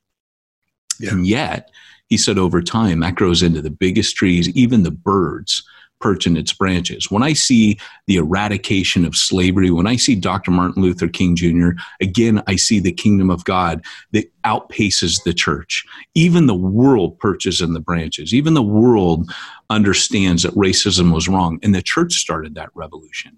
[1.02, 1.12] Yeah.
[1.12, 1.72] And yet,
[2.08, 5.64] he said over time, that grows into the biggest trees, even the birds
[6.02, 7.10] perch in its branches.
[7.10, 10.52] When I see the eradication of slavery, when I see Dr.
[10.52, 11.70] Martin Luther King Jr.,
[12.02, 15.86] again, I see the kingdom of God that outpaces the church.
[16.16, 18.34] Even the world perches in the branches.
[18.34, 19.32] Even the world
[19.70, 21.60] understands that racism was wrong.
[21.64, 23.38] And the church started that revolution.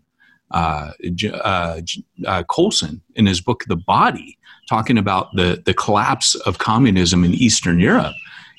[0.53, 0.91] Uh,
[1.43, 1.81] uh,
[2.27, 4.37] uh, Colson, in his book, The Body,
[4.69, 8.13] talking about the, the collapse of communism in Eastern Europe,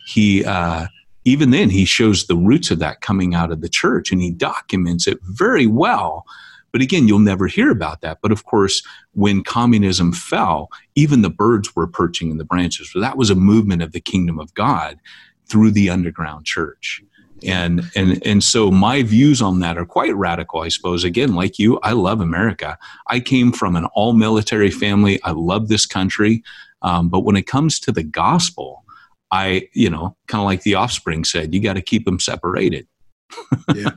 [0.07, 0.87] he uh,
[1.25, 4.31] even then he shows the roots of that coming out of the church and he
[4.31, 6.27] documents it very well.
[6.71, 8.19] But again, you'll never hear about that.
[8.21, 12.91] But of course, when communism fell, even the birds were perching in the branches.
[12.93, 14.99] So that was a movement of the kingdom of God
[15.47, 17.03] through the underground church
[17.43, 21.05] and and and so my views on that are quite radical i suppose.
[21.05, 22.79] Again like you i love america.
[23.09, 25.21] I came from an all military family.
[25.23, 26.43] I love this country.
[26.83, 28.85] Um, but when it comes to the gospel
[29.31, 32.87] i you know kind of like the offspring said you got to keep them separated.
[33.75, 33.91] Yeah.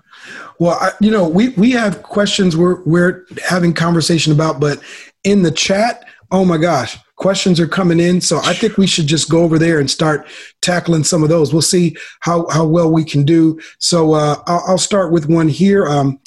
[0.60, 4.82] Well I, you know we we have questions we're we're having conversation about but
[5.24, 8.22] in the chat oh my gosh questions are coming in.
[8.22, 10.28] So I think we should just go over there and start
[10.62, 11.52] tackling some of those.
[11.52, 13.60] We'll see how, how well we can do.
[13.80, 15.88] So uh, I'll, I'll, start with one here.
[15.88, 16.20] Um,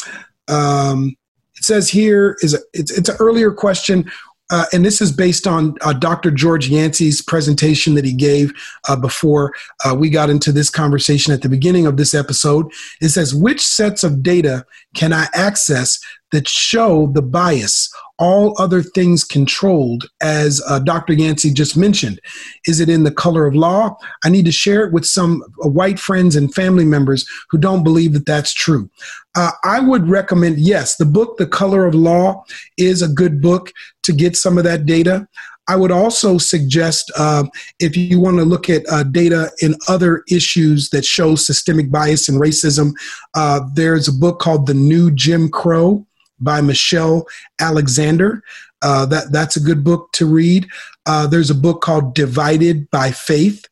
[0.49, 1.17] um,
[1.57, 4.11] it says here is a, it's, it's an earlier question.
[4.51, 6.33] Uh, and this is based on uh, Dr.
[6.33, 8.53] George Yancey's presentation that he gave
[8.89, 12.67] uh, before uh, we got into this conversation at the beginning of this episode.
[13.01, 16.01] It says, Which sets of data can I access
[16.33, 21.15] that show the bias all other things controlled, as uh, Dr.
[21.15, 22.21] Yancey just mentioned?
[22.67, 23.97] Is it in the color of law?
[24.25, 27.83] I need to share it with some uh, white friends and family members who don't
[27.83, 28.91] believe that that's true.
[29.35, 32.45] Uh, I would recommend, yes, the book, The Color of Law,
[32.77, 35.27] is a good book to get some of that data.
[35.67, 37.45] I would also suggest uh,
[37.79, 42.29] if you want to look at uh, data in other issues that show systemic bias
[42.29, 42.93] and racism,
[43.35, 46.07] uh, there's a book called The New Jim Crow
[46.41, 47.27] by Michelle
[47.61, 48.43] Alexander.
[48.83, 50.67] Uh, that that's a good book to read.
[51.07, 53.67] Uh, there's a book called Divided by Faith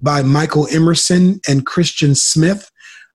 [0.00, 2.70] by Michael Emerson and Christian Smith.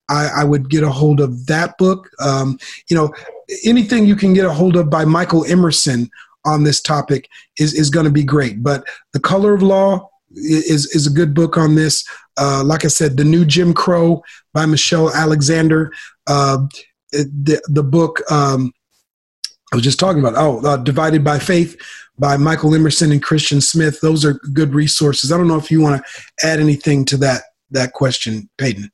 [0.08, 2.10] I, I would get a hold of that book.
[2.20, 2.58] Um,
[2.88, 3.12] you know,
[3.64, 6.10] anything you can get a hold of by Michael Emerson
[6.44, 7.28] on this topic
[7.58, 8.62] is is going to be great.
[8.62, 12.04] But The Color of Law is is a good book on this.
[12.36, 14.22] Uh, like I said, The New Jim Crow
[14.52, 15.92] by Michelle Alexander.
[16.26, 16.66] Uh,
[17.12, 18.20] the the book.
[18.30, 18.72] Um,
[19.72, 21.76] I was just talking about, oh, uh, Divided by Faith
[22.18, 24.00] by Michael Emerson and Christian Smith.
[24.00, 25.32] Those are good resources.
[25.32, 28.90] I don't know if you want to add anything to that that question, Peyton.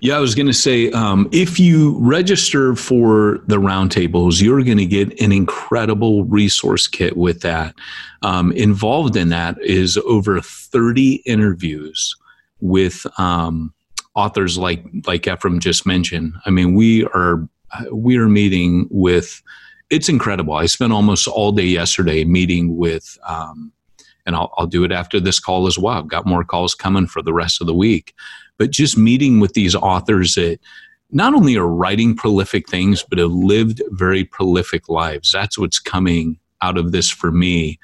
[0.00, 4.78] Yeah, I was going to say um, if you register for the roundtables, you're going
[4.78, 7.74] to get an incredible resource kit with that.
[8.22, 12.16] Um, involved in that is over 30 interviews
[12.60, 13.72] with um,
[14.14, 16.34] authors like like Efrem just mentioned.
[16.44, 17.48] I mean, we are
[17.92, 19.42] we are meeting with.
[19.92, 20.54] It's incredible.
[20.54, 23.72] I spent almost all day yesterday meeting with, um,
[24.26, 25.98] and I'll, I'll do it after this call as well.
[25.98, 28.14] I've got more calls coming for the rest of the week
[28.58, 30.58] but just meeting with these authors that
[31.10, 35.32] not only are writing prolific things, but have lived very prolific lives.
[35.32, 37.80] That's what's coming out of this for me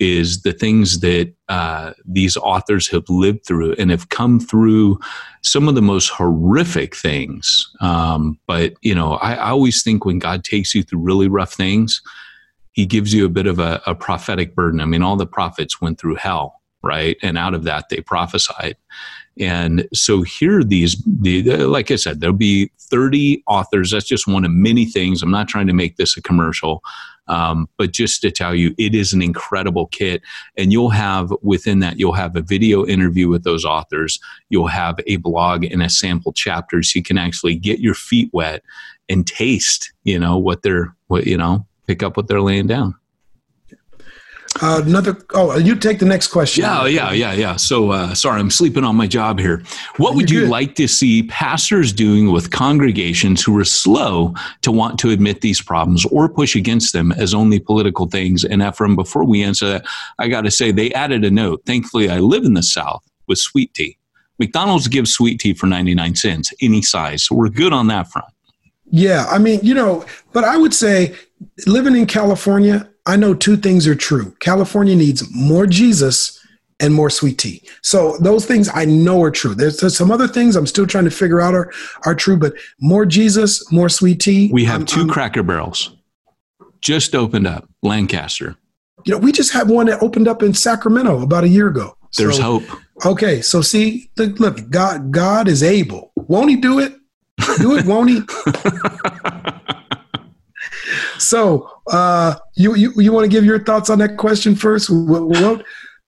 [0.00, 4.98] is the things that uh, these authors have lived through and have come through
[5.42, 7.70] some of the most horrific things.
[7.80, 11.52] Um, but, you know, I, I, always think when God takes you through really rough
[11.52, 12.00] things,
[12.72, 14.80] he gives you a bit of a, a prophetic burden.
[14.80, 17.18] I mean, all the prophets went through hell, right?
[17.22, 18.76] And out of that, they prophesied.
[19.38, 23.90] And so here, these, the, like I said, there'll be 30 authors.
[23.90, 25.22] That's just one of many things.
[25.22, 26.82] I'm not trying to make this a commercial,
[27.28, 30.22] um, but just to tell you, it is an incredible kit.
[30.56, 34.18] And you'll have within that, you'll have a video interview with those authors.
[34.48, 38.30] You'll have a blog and a sample chapter, so you can actually get your feet
[38.32, 38.62] wet
[39.08, 42.94] and taste, you know, what they're, what you know, pick up what they're laying down.
[44.62, 45.16] Uh, another.
[45.32, 46.64] Oh, you take the next question.
[46.64, 47.56] Yeah, yeah, yeah, yeah.
[47.56, 49.62] So, uh, sorry, I'm sleeping on my job here.
[49.96, 54.98] What would you like to see pastors doing with congregations who are slow to want
[55.00, 58.44] to admit these problems or push against them as only political things?
[58.44, 59.86] And Efrem, before we answer that,
[60.18, 61.62] I got to say they added a note.
[61.64, 63.96] Thankfully, I live in the South with sweet tea.
[64.38, 67.24] McDonald's gives sweet tea for 99 cents, any size.
[67.24, 68.28] So we're good on that front.
[68.90, 71.14] Yeah, I mean, you know, but I would say
[71.66, 74.34] living in California, I know two things are true.
[74.40, 76.38] California needs more Jesus
[76.78, 77.62] and more sweet tea.
[77.82, 79.54] So those things I know are true.
[79.54, 81.72] There's, there's, some other things I'm still trying to figure out are
[82.06, 84.50] are true, but more Jesus, more sweet tea.
[84.52, 85.94] We have I'm, 2 I'm, Cracker Barrels
[86.80, 88.56] just opened up, Lancaster.
[89.04, 91.96] You know, we just had one that opened up in Sacramento about a year ago.
[92.16, 92.64] There's so, hope.
[93.04, 96.12] Okay, so see, look, God, God is able.
[96.16, 96.94] Won't He do it?
[97.58, 98.20] Do it, won't He?
[101.20, 104.90] so uh, you you, you want to give your thoughts on that question first?
[104.90, 105.64] What, what,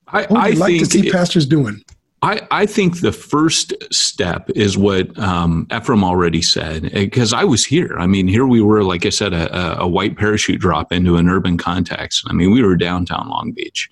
[0.08, 1.82] I, what would you like to see it, pastors doing?
[2.22, 7.64] I, I think the first step is what um, Efrem already said, because I was
[7.64, 7.96] here.
[7.98, 11.28] I mean, here we were, like I said, a, a white parachute drop into an
[11.28, 12.24] urban context.
[12.28, 13.90] I mean, we were downtown Long Beach.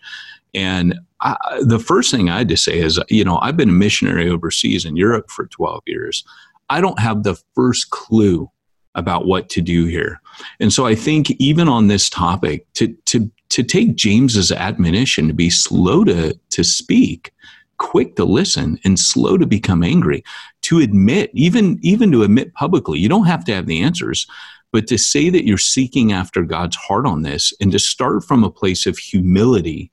[0.55, 3.73] And I, the first thing I had to say is, you know, I've been a
[3.73, 6.25] missionary overseas in Europe for 12 years.
[6.69, 8.49] I don't have the first clue
[8.95, 10.21] about what to do here.
[10.59, 15.35] And so I think even on this topic, to to to take James's admonition to
[15.35, 17.33] be slow to to speak,
[17.79, 20.25] quick to listen, and slow to become angry,
[20.63, 24.27] to admit, even even to admit publicly, you don't have to have the answers.
[24.73, 28.45] But to say that you're seeking after God's heart on this and to start from
[28.45, 29.91] a place of humility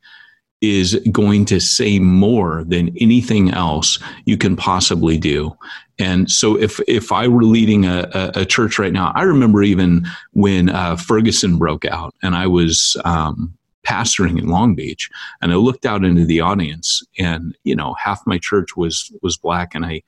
[0.62, 5.56] is going to say more than anything else you can possibly do.
[6.00, 9.64] And so if if I were leading a, a, a church right now, I remember
[9.64, 15.10] even when uh, Ferguson broke out and I was um, pastoring in Long Beach
[15.42, 19.38] and I looked out into the audience and, you know, half my church was was
[19.38, 20.04] black and I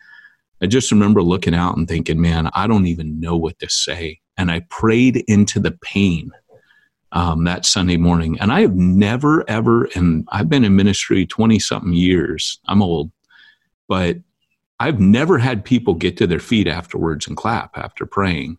[0.61, 4.19] I just remember looking out and thinking, man, I don't even know what to say.
[4.37, 6.31] And I prayed into the pain
[7.11, 8.39] um, that Sunday morning.
[8.39, 12.59] And I have never, ever, and I've been in ministry 20 something years.
[12.67, 13.11] I'm old,
[13.87, 14.17] but
[14.79, 18.57] I've never had people get to their feet afterwards and clap after praying.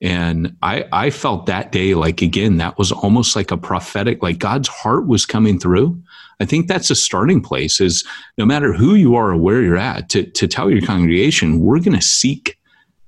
[0.00, 4.38] And I, I felt that day like, again, that was almost like a prophetic, like
[4.38, 6.02] God's heart was coming through.
[6.40, 8.04] I think that's a starting place is
[8.36, 11.78] no matter who you are or where you're at, to, to tell your congregation, we're
[11.78, 12.58] going to seek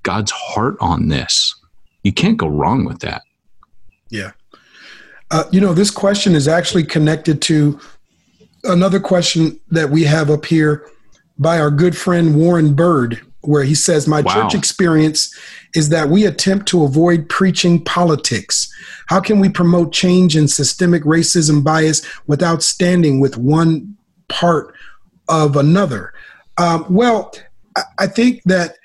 [0.03, 1.53] God's heart on this.
[2.03, 3.23] You can't go wrong with that.
[4.09, 4.31] Yeah.
[5.29, 7.79] Uh, you know, this question is actually connected to
[8.63, 10.87] another question that we have up here
[11.37, 14.33] by our good friend Warren Bird, where he says, My wow.
[14.33, 15.35] church experience
[15.75, 18.73] is that we attempt to avoid preaching politics.
[19.07, 23.95] How can we promote change in systemic racism bias without standing with one
[24.27, 24.73] part
[25.29, 26.13] of another?
[26.57, 27.33] Um, well,
[27.99, 28.75] I think that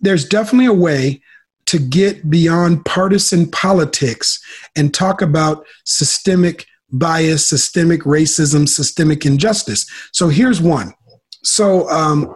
[0.00, 1.20] there's definitely a way
[1.68, 4.42] to get beyond partisan politics
[4.74, 9.86] and talk about systemic bias, systemic racism, systemic injustice.
[10.12, 10.94] So here's one.
[11.42, 12.34] So um,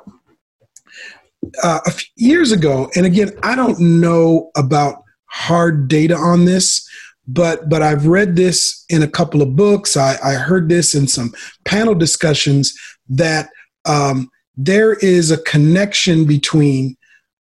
[1.63, 6.87] uh, a few years ago, and again, I don't know about hard data on this,
[7.27, 9.97] but but I've read this in a couple of books.
[9.97, 11.33] I, I heard this in some
[11.65, 12.79] panel discussions
[13.09, 13.49] that
[13.87, 14.29] um,
[14.59, 16.97] there is a connection between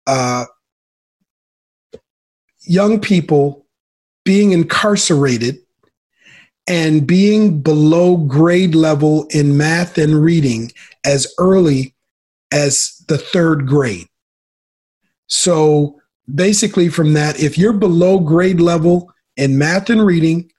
[0.06, 0.46] uh,
[2.64, 3.66] young people
[4.24, 5.58] being incarcerated
[6.68, 10.70] and being below grade level in math and reading
[11.04, 11.94] as early
[12.52, 14.06] as the third grade.
[15.26, 16.00] So
[16.32, 20.50] basically, from that, if you're below grade level in math and reading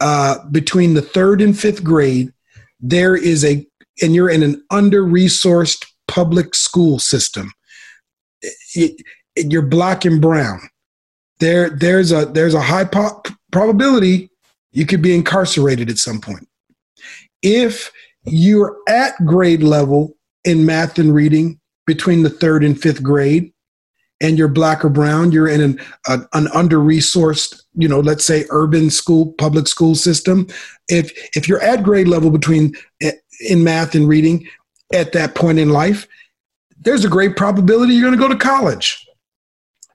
[0.00, 2.32] uh, between the third and fifth grade,
[2.80, 3.66] there is a,
[4.02, 7.52] and you're in an under resourced public school system.
[8.74, 9.00] It,
[9.34, 10.60] it, you're black and brown.
[11.44, 13.22] There, there's a there's a high po-
[13.52, 14.30] probability
[14.72, 16.48] you could be incarcerated at some point.
[17.42, 17.92] If
[18.24, 23.52] you're at grade level in math and reading between the third and fifth grade,
[24.22, 28.24] and you're black or brown, you're in an, an, an under resourced, you know, let's
[28.24, 30.46] say urban school, public school system.
[30.88, 32.72] If if you're at grade level between
[33.02, 33.12] eh,
[33.50, 34.48] in math and reading
[34.94, 36.08] at that point in life,
[36.78, 39.06] there's a great probability you're going to go to college.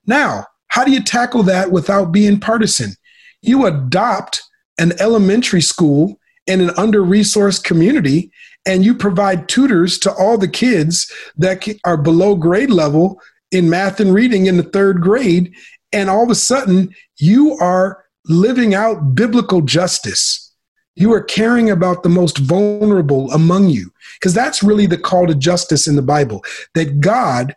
[0.06, 2.94] Now, how do you tackle that without being partisan?
[3.42, 4.42] You adopt
[4.78, 8.32] an elementary school in an under resourced community
[8.66, 14.00] and you provide tutors to all the kids that are below grade level in math
[14.00, 15.52] and reading in the third grade.
[15.92, 20.54] And all of a sudden, you are living out biblical justice.
[20.94, 23.90] You are caring about the most vulnerable among you.
[24.20, 26.44] Because that's really the call to justice in the Bible
[26.74, 27.56] that God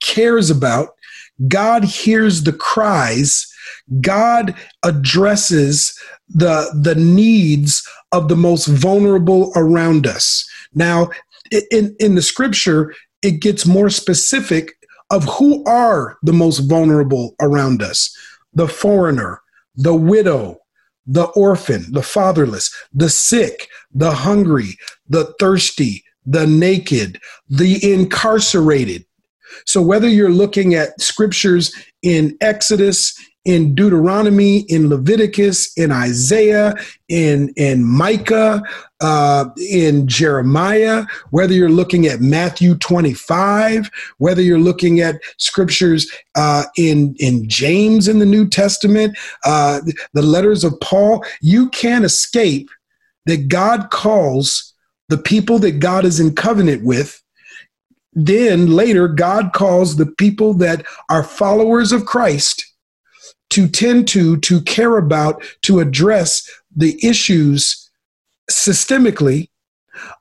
[0.00, 0.90] cares about,
[1.48, 3.46] God hears the cries
[4.00, 10.48] God addresses the, the needs of the most vulnerable around us.
[10.74, 11.10] Now,
[11.70, 14.74] in, in the scripture, it gets more specific
[15.10, 18.16] of who are the most vulnerable around us
[18.52, 19.40] the foreigner,
[19.76, 20.58] the widow,
[21.06, 24.76] the orphan, the fatherless, the sick, the hungry,
[25.08, 29.04] the thirsty, the naked, the incarcerated.
[29.66, 33.14] So, whether you're looking at scriptures in Exodus,
[33.46, 36.74] in Deuteronomy, in Leviticus, in Isaiah,
[37.08, 38.62] in, in Micah,
[39.00, 46.64] uh, in Jeremiah, whether you're looking at Matthew 25, whether you're looking at scriptures uh,
[46.76, 49.80] in, in James in the New Testament, uh,
[50.12, 52.68] the letters of Paul, you can't escape
[53.24, 54.74] that God calls
[55.08, 57.22] the people that God is in covenant with.
[58.12, 62.66] Then later, God calls the people that are followers of Christ
[63.50, 67.90] to tend to, to care about, to address the issues
[68.50, 69.48] systemically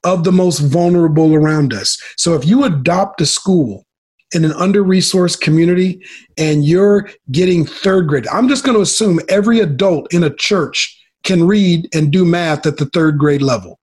[0.03, 2.01] of the most vulnerable around us.
[2.17, 3.85] So if you adopt a school
[4.33, 6.03] in an under resourced community
[6.37, 10.95] and you're getting third grade, I'm just going to assume every adult in a church
[11.23, 13.79] can read and do math at the third grade level.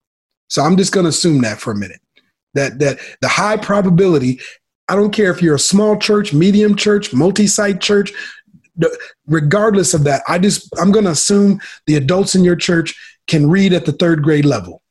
[0.48, 2.00] So I'm just going to assume that for a minute.
[2.56, 4.40] That that the high probability
[4.88, 8.12] I don't care if you're a small church, medium church, multi-site church,
[9.26, 12.94] regardless of that, I just I'm going to assume the adults in your church
[13.26, 14.82] can read at the third grade level.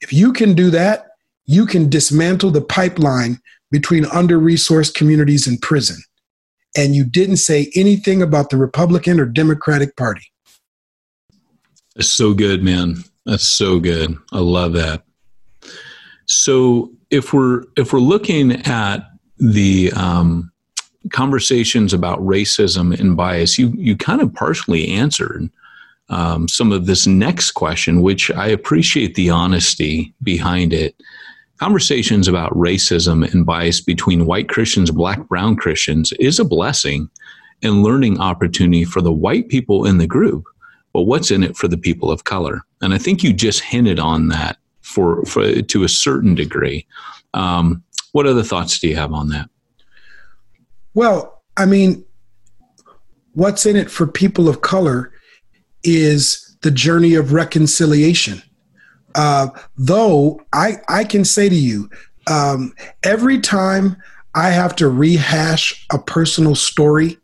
[0.00, 1.08] If you can do that,
[1.44, 5.98] you can dismantle the pipeline between under-resourced communities and prison.
[6.76, 10.32] And you didn't say anything about the Republican or Democratic Party.
[11.94, 13.04] That's so good, man.
[13.26, 14.16] That's so good.
[14.32, 15.02] I love that.
[16.30, 19.00] So if we're if we're looking at
[19.38, 20.52] the um,
[21.10, 25.50] conversations about racism and bias, you you kind of partially answered
[26.08, 30.94] um, some of this next question, which I appreciate the honesty behind it.
[31.58, 37.10] Conversations about racism and bias between white Christians, black, brown Christians is a blessing
[37.62, 40.44] and learning opportunity for the white people in the group.
[40.92, 42.62] But what's in it for the people of color?
[42.80, 44.59] And I think you just hinted on that
[44.90, 46.86] for, for to a certain degree.
[47.34, 47.82] Um,
[48.12, 49.48] what other thoughts do you have on that?
[50.94, 52.04] Well, I mean,
[53.34, 55.12] what's in it for people of color
[55.84, 58.42] is the journey of reconciliation.
[59.14, 61.88] Uh, though I, I can say to you,
[62.26, 63.96] um, every time
[64.34, 67.18] I have to rehash a personal story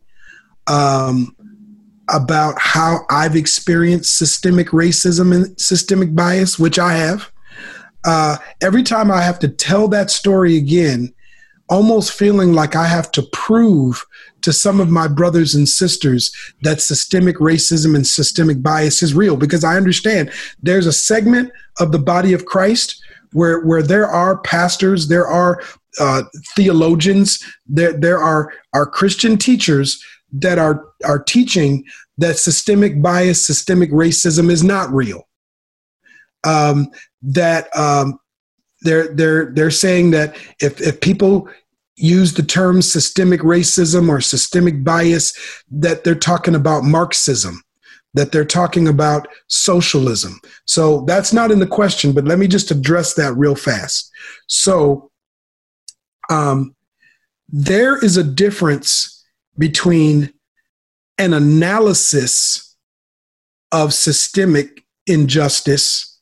[0.66, 1.36] um,
[2.08, 7.30] about how I've experienced systemic racism and systemic bias, which I have,
[8.06, 11.12] uh, every time I have to tell that story again,
[11.68, 14.04] almost feeling like I have to prove
[14.42, 16.30] to some of my brothers and sisters
[16.62, 20.30] that systemic racism and systemic bias is real because I understand
[20.62, 21.50] there's a segment
[21.80, 23.02] of the body of Christ
[23.32, 25.60] where where there are pastors, there are
[25.98, 26.22] uh,
[26.54, 30.02] theologians, there there are are Christian teachers
[30.32, 31.84] that are are teaching
[32.18, 35.26] that systemic bias, systemic racism is not real.
[36.44, 36.88] Um,
[37.26, 38.18] that um,
[38.82, 41.48] they're they're they're saying that if if people
[41.96, 45.34] use the term systemic racism or systemic bias,
[45.70, 47.62] that they're talking about Marxism,
[48.14, 50.38] that they're talking about socialism.
[50.66, 54.10] So that's not in the question, but let me just address that real fast.
[54.46, 55.10] So
[56.28, 56.76] um,
[57.48, 59.24] there is a difference
[59.58, 60.34] between
[61.16, 62.76] an analysis
[63.72, 66.15] of systemic injustice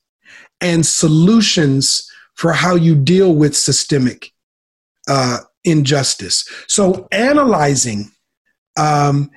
[0.64, 4.32] and solutions for how you deal with systemic
[5.06, 6.48] uh, injustice.
[6.66, 8.10] So, analyzing,
[8.76, 9.30] um,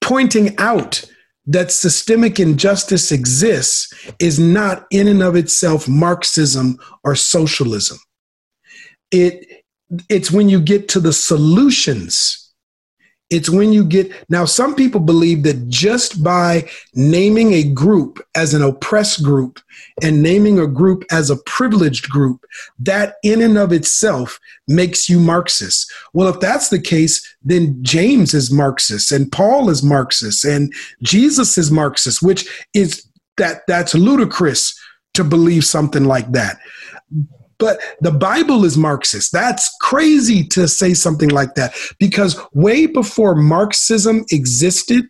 [0.00, 1.04] pointing out
[1.46, 7.98] that systemic injustice exists is not in and of itself Marxism or socialism.
[9.10, 9.64] It,
[10.08, 12.41] it's when you get to the solutions
[13.32, 18.52] it's when you get now, some people believe that just by naming a group as
[18.52, 19.58] an oppressed group
[20.02, 22.44] and naming a group as a privileged group,
[22.78, 25.90] that in and of itself makes you Marxist.
[26.12, 30.70] Well, if that's the case, then James is Marxist and Paul is Marxist and
[31.02, 33.08] Jesus is Marxist, which is
[33.38, 34.78] that that's ludicrous
[35.14, 36.58] to believe something like that.
[37.62, 39.30] But the Bible is Marxist.
[39.30, 45.04] That's crazy to say something like that because way before Marxism existed,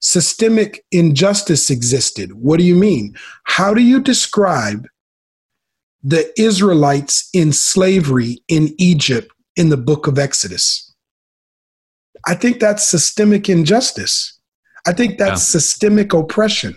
[0.00, 2.34] systemic injustice existed.
[2.34, 3.16] What do you mean?
[3.44, 4.86] How do you describe
[6.02, 10.94] the Israelites in slavery in Egypt in the book of Exodus?
[12.26, 14.38] I think that's systemic injustice.
[14.86, 15.58] I think that's yeah.
[15.58, 16.74] systemic oppression.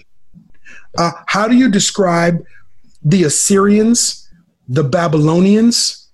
[0.97, 2.45] Uh, how do you describe
[3.03, 4.20] the Assyrians
[4.72, 6.09] the Babylonians,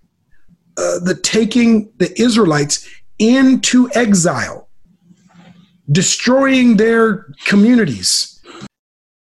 [0.78, 2.90] uh, the taking the Israelites
[3.20, 4.68] into exile,
[5.92, 8.34] destroying their communities.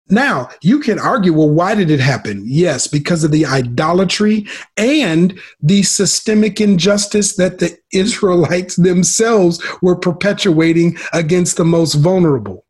[0.09, 2.41] Now, you can argue, well, why did it happen?
[2.47, 10.97] Yes, because of the idolatry and the systemic injustice that the Israelites themselves were perpetuating
[11.13, 12.65] against the most vulnerable.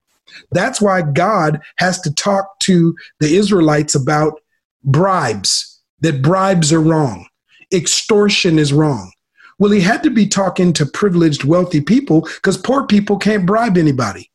[0.51, 4.41] That's why God has to talk to the Israelites about
[4.84, 7.27] bribes that bribes are wrong,
[7.73, 9.11] extortion is wrong.
[9.59, 13.77] Well, he had to be talking to privileged, wealthy people because poor people can't bribe
[13.77, 14.29] anybody.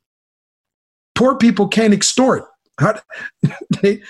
[1.14, 2.44] Poor people can't extort.
[3.82, 4.02] they,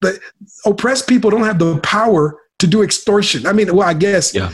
[0.00, 0.18] but
[0.64, 3.46] oppressed people don't have the power to do extortion.
[3.46, 4.52] I mean, well, I guess yeah.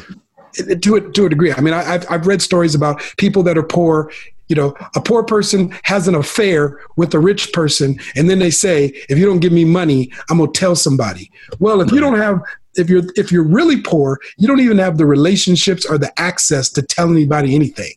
[0.55, 1.53] to a, to a degree.
[1.53, 4.11] I mean, I, have I've read stories about people that are poor
[4.53, 8.51] you know, a poor person has an affair with a rich person, and then they
[8.51, 11.31] say, if you don't give me money, I'm gonna tell somebody.
[11.59, 12.43] Well, if you don't have
[12.75, 16.69] if you're if you're really poor, you don't even have the relationships or the access
[16.73, 17.95] to tell anybody anything.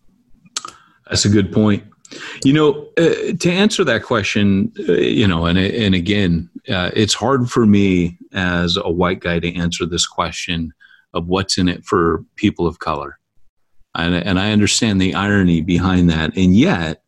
[1.09, 1.83] That's a good point.
[2.45, 7.13] You know, uh, to answer that question, uh, you know, and and again, uh, it's
[7.13, 10.71] hard for me as a white guy to answer this question
[11.13, 13.19] of what's in it for people of color
[13.97, 16.35] and, and I understand the irony behind that.
[16.35, 17.01] And yet,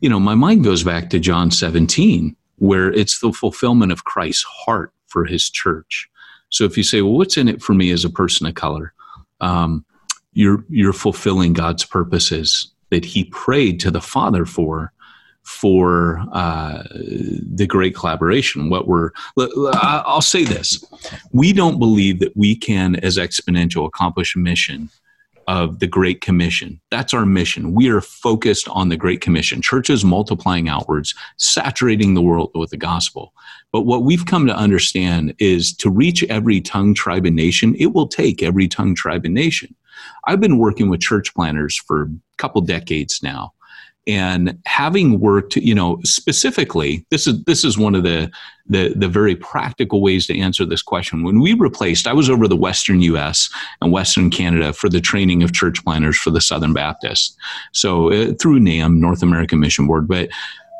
[0.00, 4.44] you know, my mind goes back to John 17, where it's the fulfillment of Christ's
[4.44, 6.08] heart for his church.
[6.48, 8.92] So if you say, well, what's in it for me as a person of color?
[9.40, 9.84] Um,
[10.32, 14.92] you're, you're fulfilling God's purposes that he prayed to the Father for
[15.42, 18.68] for uh, the great collaboration.
[18.68, 19.10] What we're,
[19.72, 20.84] I'll say this:
[21.32, 24.90] we don't believe that we can, as exponential, accomplish a mission
[25.46, 26.80] of the Great Commission.
[26.90, 27.74] That's our mission.
[27.74, 29.62] We are focused on the Great Commission.
[29.62, 33.32] Churches multiplying outwards, saturating the world with the gospel.
[33.72, 37.92] But what we've come to understand is to reach every tongue, tribe, and nation, it
[37.92, 39.74] will take every tongue, tribe, and nation.
[40.26, 43.52] I've been working with church planters for a couple decades now
[44.06, 48.30] and having worked you know specifically this is this is one of the,
[48.66, 52.48] the the very practical ways to answer this question when we replaced i was over
[52.48, 56.72] the western us and western canada for the training of church planters for the southern
[56.72, 57.36] baptist
[57.72, 60.28] so uh, through NAM north american mission board but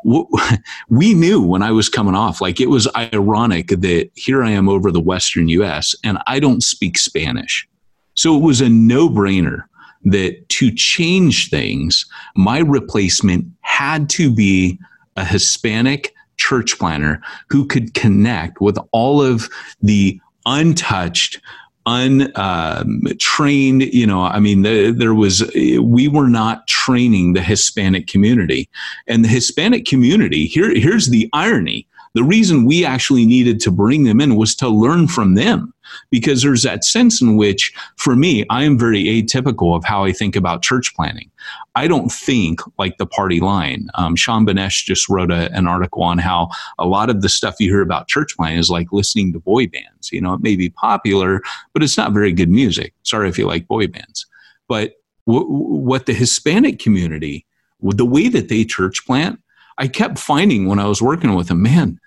[0.89, 4.67] we knew when I was coming off, like it was ironic that here I am
[4.67, 7.67] over the Western US and I don't speak Spanish.
[8.15, 9.65] So it was a no brainer
[10.05, 14.79] that to change things, my replacement had to be
[15.15, 19.49] a Hispanic church planter who could connect with all of
[19.81, 21.39] the untouched,
[21.85, 28.07] untrained, um, you know, I mean, the, there was, we were not training the Hispanic
[28.07, 28.69] community.
[29.07, 34.03] And the Hispanic community, here, here's the irony The reason we actually needed to bring
[34.03, 35.73] them in was to learn from them
[36.09, 40.11] because there's that sense in which, for me, I am very atypical of how I
[40.11, 41.31] think about church planting.
[41.75, 43.87] I don't think like the party line.
[43.95, 46.49] Um, Sean Benesh just wrote a, an article on how
[46.79, 49.67] a lot of the stuff you hear about church planting is like listening to boy
[49.67, 50.11] bands.
[50.11, 51.41] You know, it may be popular,
[51.73, 52.93] but it's not very good music.
[53.03, 54.25] Sorry if you like boy bands.
[54.67, 54.95] But
[55.27, 57.45] w- what the Hispanic community,
[57.81, 59.39] the way that they church plant,
[59.77, 61.99] I kept finding when I was working with them, man,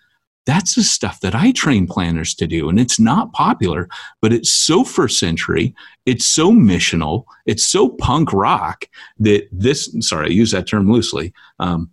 [0.46, 2.68] that's the stuff that I train planners to do.
[2.68, 3.88] And it's not popular,
[4.20, 5.74] but it's so first century.
[6.04, 7.24] It's so missional.
[7.46, 8.84] It's so punk rock
[9.18, 11.32] that this, sorry, I use that term loosely.
[11.58, 11.90] Um,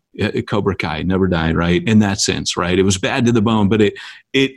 [0.48, 1.82] Cobra Kai never died, right?
[1.88, 2.78] In that sense, right?
[2.78, 3.94] It was bad to the bone, but it,
[4.34, 4.52] it,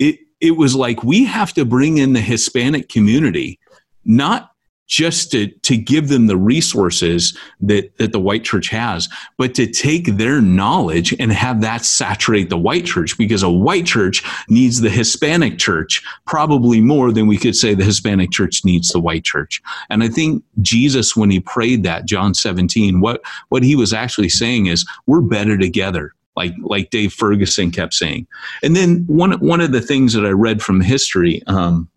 [0.00, 3.60] it, it was like we have to bring in the Hispanic community,
[4.04, 4.50] not
[4.86, 9.66] just to, to give them the resources that, that the white church has, but to
[9.66, 14.80] take their knowledge and have that saturate the white church because a white church needs
[14.80, 19.24] the Hispanic church probably more than we could say the Hispanic church needs the white
[19.24, 19.60] church.
[19.90, 24.28] And I think Jesus, when he prayed that, John 17, what, what he was actually
[24.28, 28.26] saying is, we're better together like like Dave Ferguson kept saying.
[28.62, 31.88] And then one one of the things that I read from history, um,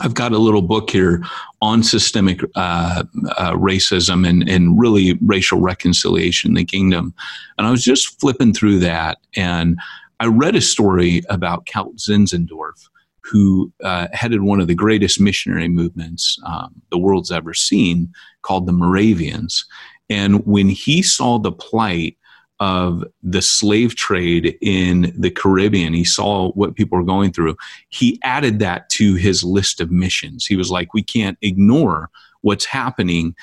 [0.00, 1.22] I've got a little book here
[1.60, 3.02] on systemic uh,
[3.36, 7.12] uh, racism and, and really racial reconciliation in the kingdom.
[7.58, 9.78] And I was just flipping through that, and
[10.20, 12.88] I read a story about Count Zinzendorf,
[13.22, 18.12] who uh, headed one of the greatest missionary movements um, the world's ever seen,
[18.42, 19.64] called the Moravians.
[20.08, 22.16] And when he saw the plight
[22.60, 25.94] of the slave trade in the Caribbean.
[25.94, 27.56] He saw what people were going through.
[27.88, 30.46] He added that to his list of missions.
[30.46, 32.10] He was like, we can't ignore
[32.42, 33.34] what's happening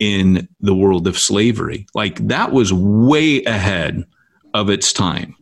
[0.00, 1.86] in the world of slavery.
[1.94, 4.04] Like that was way ahead
[4.52, 5.36] of its time,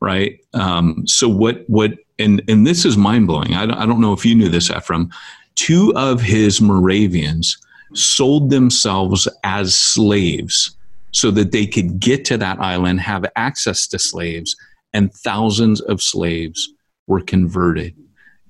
[0.00, 0.38] right?
[0.54, 3.54] Um, so what what and and this is mind blowing.
[3.54, 5.10] I I don't know if you knew this, Efrem.
[5.56, 7.58] Two of his Moravians
[7.94, 10.75] sold themselves as slaves
[11.16, 14.54] so that they could get to that island, have access to slaves,
[14.92, 16.68] and thousands of slaves
[17.06, 17.94] were converted.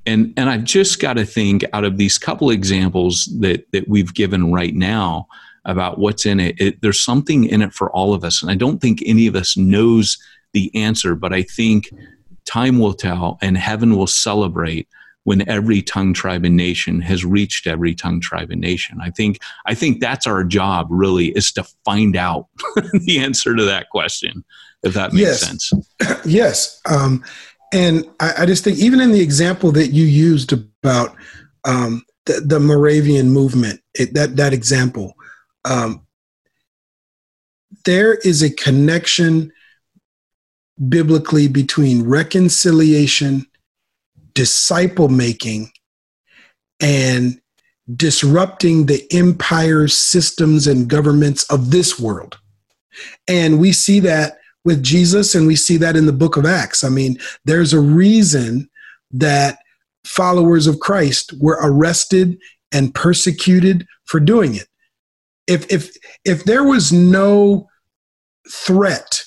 [0.04, 4.12] And, and I've just got to think out of these couple examples that, that we've
[4.12, 5.28] given right now
[5.64, 8.42] about what's in it, it, there's something in it for all of us.
[8.42, 10.18] And I don't think any of us knows
[10.52, 11.88] the answer, but I think
[12.46, 14.88] time will tell and heaven will celebrate
[15.26, 18.98] when every tongue, tribe, and nation has reached every tongue, tribe, and nation.
[19.02, 22.46] I think I think that's our job really is to find out
[22.92, 24.44] the answer to that question,
[24.84, 25.40] if that makes yes.
[25.40, 25.72] sense.
[26.24, 26.80] yes.
[26.88, 27.24] Um,
[27.72, 31.16] and I, I, just think even in the example that you used about
[31.64, 35.14] um, the, the, Moravian movement, it, that that example,
[35.64, 36.06] um,
[37.84, 39.50] there is a connection
[40.88, 43.44] biblically between reconciliation
[44.36, 45.72] disciple making
[46.80, 47.40] and
[47.96, 52.38] disrupting the empires, systems, and governments of this world.
[53.26, 56.84] And we see that with Jesus, and we see that in the book of Acts.
[56.84, 58.68] I mean, there's a reason
[59.12, 59.58] that
[60.04, 62.38] followers of Christ were arrested
[62.72, 64.68] and persecuted for doing it.
[65.46, 67.68] If, if, if there was no
[68.50, 69.22] threat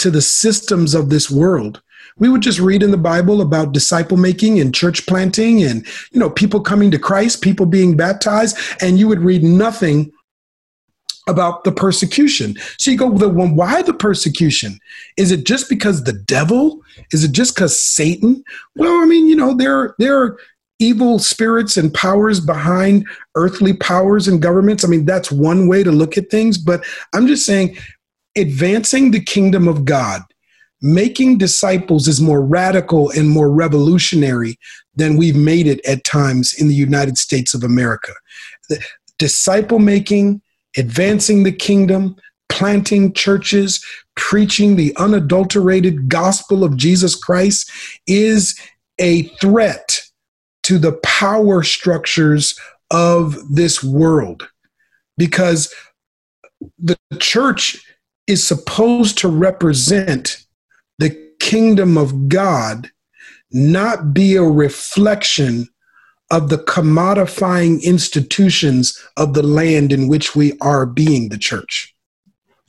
[0.00, 1.80] to the systems of this world,
[2.20, 6.20] we would just read in the Bible about disciple making and church planting and, you
[6.20, 10.12] know, people coming to Christ, people being baptized, and you would read nothing
[11.28, 12.56] about the persecution.
[12.78, 14.78] So you go, well, why the persecution?
[15.16, 16.80] Is it just because the devil?
[17.12, 18.44] Is it just because Satan?
[18.76, 20.38] Well, I mean, you know, there, there are
[20.78, 24.84] evil spirits and powers behind earthly powers and governments.
[24.84, 27.76] I mean, that's one way to look at things, but I'm just saying
[28.36, 30.22] advancing the kingdom of God
[30.82, 34.58] making disciples is more radical and more revolutionary
[34.94, 38.12] than we've made it at times in the United States of America.
[38.68, 38.82] The
[39.18, 40.40] disciple making,
[40.76, 42.16] advancing the kingdom,
[42.48, 43.84] planting churches,
[44.16, 47.70] preaching the unadulterated gospel of Jesus Christ
[48.06, 48.58] is
[48.98, 50.00] a threat
[50.64, 52.58] to the power structures
[52.90, 54.48] of this world
[55.16, 55.72] because
[56.78, 57.82] the church
[58.26, 60.44] is supposed to represent
[61.00, 62.90] the kingdom of God
[63.50, 65.66] not be a reflection
[66.30, 71.92] of the commodifying institutions of the land in which we are being the church.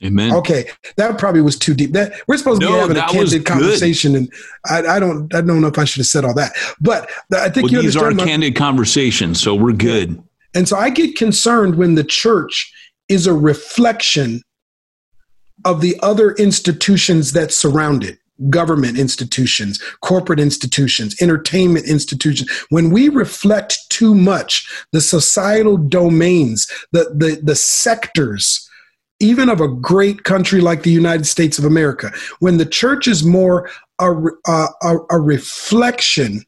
[0.04, 0.34] Amen.
[0.34, 1.92] Okay, that probably was too deep.
[1.92, 4.32] That we're supposed to no, be having a candid conversation, and
[4.68, 6.52] I, I, don't, I don't know if I should have said all that.
[6.80, 10.20] But I think well, these are my, candid conversations, so we're good.
[10.54, 12.72] And so I get concerned when the church
[13.08, 14.42] is a reflection
[15.64, 18.18] of the other institutions that surround it
[18.50, 27.04] government institutions, corporate institutions, entertainment institutions, when we reflect too much the societal domains, the,
[27.16, 28.68] the, the sectors,
[29.20, 33.24] even of a great country like the United States of America, when the church is
[33.24, 34.12] more a,
[34.46, 36.42] a, a reflection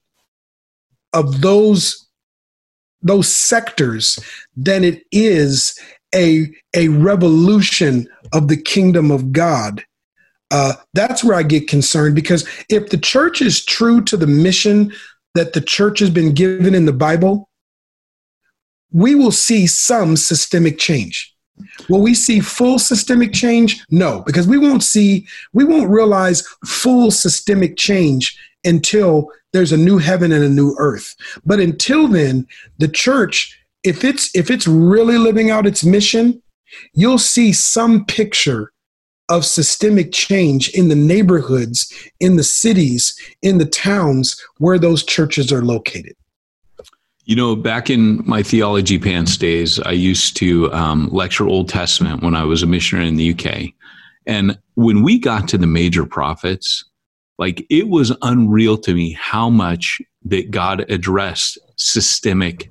[1.12, 2.01] of those
[3.05, 4.18] those sectors
[4.57, 5.78] than it is
[6.14, 9.84] a, a revolution of the kingdom of God.
[10.55, 14.92] Uh, that's where I get concerned because if the church is true to the mission
[15.34, 17.50] that the church has been given in the Bible,
[18.92, 21.34] we will see some systemic change.
[21.88, 23.84] Will we see full systemic change?
[23.90, 29.98] No, because we won't see, we won't realize full systemic change until there's a new
[29.98, 31.16] heaven and a new earth.
[31.44, 32.46] But until then,
[32.78, 36.40] the church, if it's if it's really living out its mission,
[36.92, 38.70] you'll see some picture
[39.29, 45.53] of systemic change in the neighborhoods, in the cities, in the towns where those churches
[45.53, 46.14] are located.
[47.25, 52.22] You know, back in my theology pants days, I used to um, lecture Old Testament
[52.22, 53.72] when I was a missionary in the UK.
[54.27, 56.85] And when we got to the major prophets,
[57.39, 62.70] like it was unreal to me how much that God addressed systemic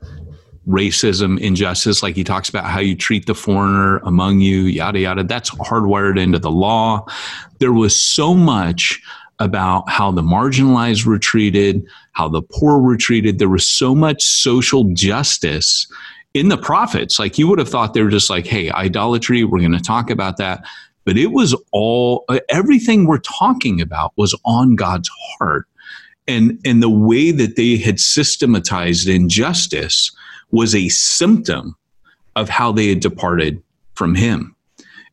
[0.67, 2.01] racism, injustice.
[2.01, 5.23] Like he talks about how you treat the foreigner among you, yada, yada.
[5.23, 7.05] That's hardwired into the law.
[7.59, 9.01] There was so much
[9.39, 13.39] about how the marginalized were treated, how the poor were treated.
[13.39, 15.87] There was so much social justice
[16.33, 17.19] in the prophets.
[17.19, 20.09] Like you would have thought they were just like, hey, idolatry, we're going to talk
[20.09, 20.63] about that.
[21.05, 25.65] But it was all, everything we're talking about was on God's heart.
[26.25, 30.15] And, and the way that they had systematized injustice
[30.53, 31.75] was a symptom
[32.35, 33.61] of how they had departed
[33.95, 34.55] from Him.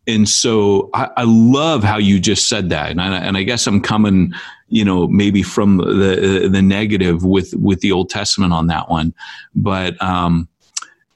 [0.07, 3.67] And so I, I love how you just said that, and I, and I guess
[3.67, 4.33] I'm coming,
[4.69, 9.15] you know, maybe from the the negative with with the Old Testament on that one,
[9.55, 10.49] but um,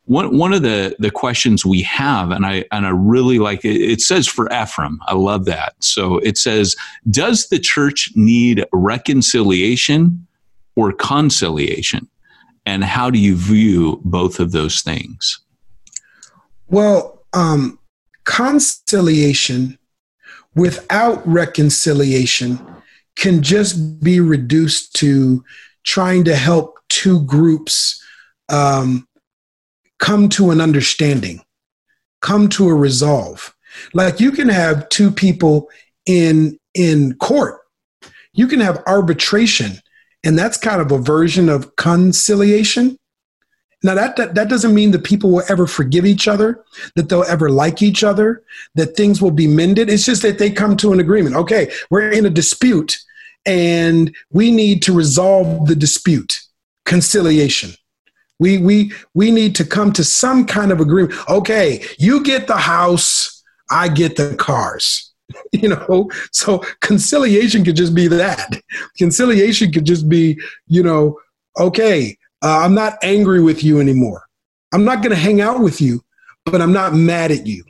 [0.06, 3.80] one one of the the questions we have, and I and I really like it,
[3.80, 5.74] it says for Efrem, I love that.
[5.80, 6.76] So it says,
[7.10, 10.26] does the church need reconciliation
[10.76, 12.08] or conciliation?
[12.66, 15.40] And how do you view both of those things?
[16.68, 17.78] Well, um,
[18.24, 19.78] conciliation
[20.54, 22.58] without reconciliation
[23.16, 25.44] can just be reduced to
[25.84, 28.02] trying to help two groups
[28.48, 29.06] um,
[29.98, 31.40] come to an understanding,
[32.20, 33.54] come to a resolve.
[33.92, 35.68] Like you can have two people
[36.06, 37.60] in in court,
[38.32, 39.80] you can have arbitration,
[40.24, 42.98] and that's kind of a version of conciliation.
[43.82, 46.64] Now that, that that doesn't mean that people will ever forgive each other,
[46.96, 48.42] that they'll ever like each other,
[48.74, 49.90] that things will be mended.
[49.90, 51.36] It's just that they come to an agreement.
[51.36, 52.98] Okay, we're in a dispute
[53.44, 56.40] and we need to resolve the dispute.
[56.86, 57.72] Conciliation.
[58.38, 61.14] We we we need to come to some kind of agreement.
[61.28, 65.03] Okay, you get the house, I get the cars.
[65.52, 68.60] You know, so conciliation could just be that.
[68.98, 71.18] Conciliation could just be, you know,
[71.58, 74.24] okay, uh, I'm not angry with you anymore.
[74.72, 76.04] I'm not going to hang out with you,
[76.44, 77.64] but I'm not mad at you.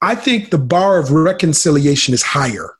[0.00, 2.76] I think the bar of reconciliation is higher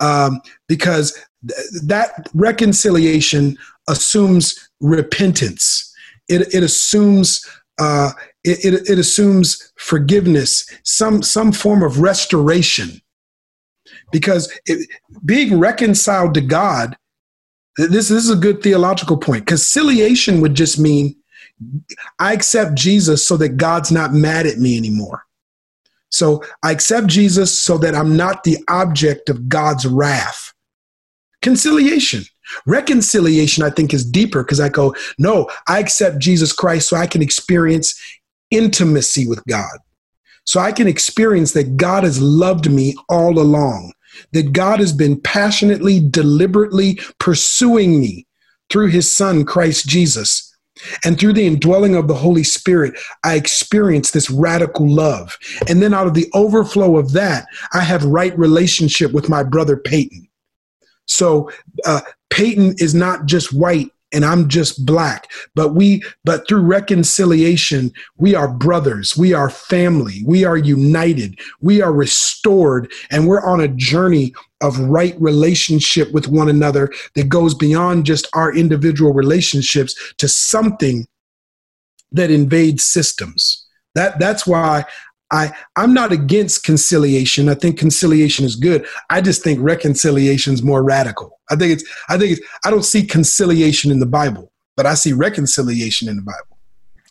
[0.00, 1.12] um, because
[1.48, 3.56] th- that reconciliation
[3.88, 5.94] assumes repentance.
[6.28, 7.44] It, it assumes
[7.78, 8.10] uh,
[8.44, 13.00] it, it, it, assumes forgiveness, some some form of restoration.
[14.12, 14.88] Because it,
[15.24, 16.96] being reconciled to God
[17.76, 19.46] this, this is a good theological point.
[19.46, 21.16] Conciliation would just mean
[22.18, 25.24] I accept Jesus so that God's not mad at me anymore.
[26.10, 30.52] So I accept Jesus so that I'm not the object of God's wrath.
[31.42, 32.24] Conciliation.
[32.66, 37.06] Reconciliation, I think, is deeper because I go, no, I accept Jesus Christ so I
[37.06, 37.98] can experience
[38.50, 39.78] intimacy with God.
[40.44, 43.92] So I can experience that God has loved me all along
[44.32, 48.26] that God has been passionately, deliberately pursuing me
[48.70, 50.50] through his son, Christ Jesus.
[51.04, 55.36] And through the indwelling of the Holy Spirit, I experience this radical love.
[55.68, 59.76] And then out of the overflow of that, I have right relationship with my brother
[59.76, 60.28] Peyton.
[61.06, 61.50] So
[61.86, 65.30] uh, Peyton is not just white and I'm just black.
[65.54, 71.82] But we, but through reconciliation, we are brothers, we are family, we are united, we
[71.82, 77.54] are restored, and we're on a journey of right relationship with one another that goes
[77.54, 81.06] beyond just our individual relationships to something
[82.12, 83.66] that invades systems.
[83.94, 84.84] That that's why
[85.34, 87.48] I I'm not against conciliation.
[87.48, 88.86] I think conciliation is good.
[89.10, 91.40] I just think reconciliation is more radical.
[91.50, 94.94] I think it's I think it's I don't see conciliation in the Bible, but I
[94.94, 96.53] see reconciliation in the Bible.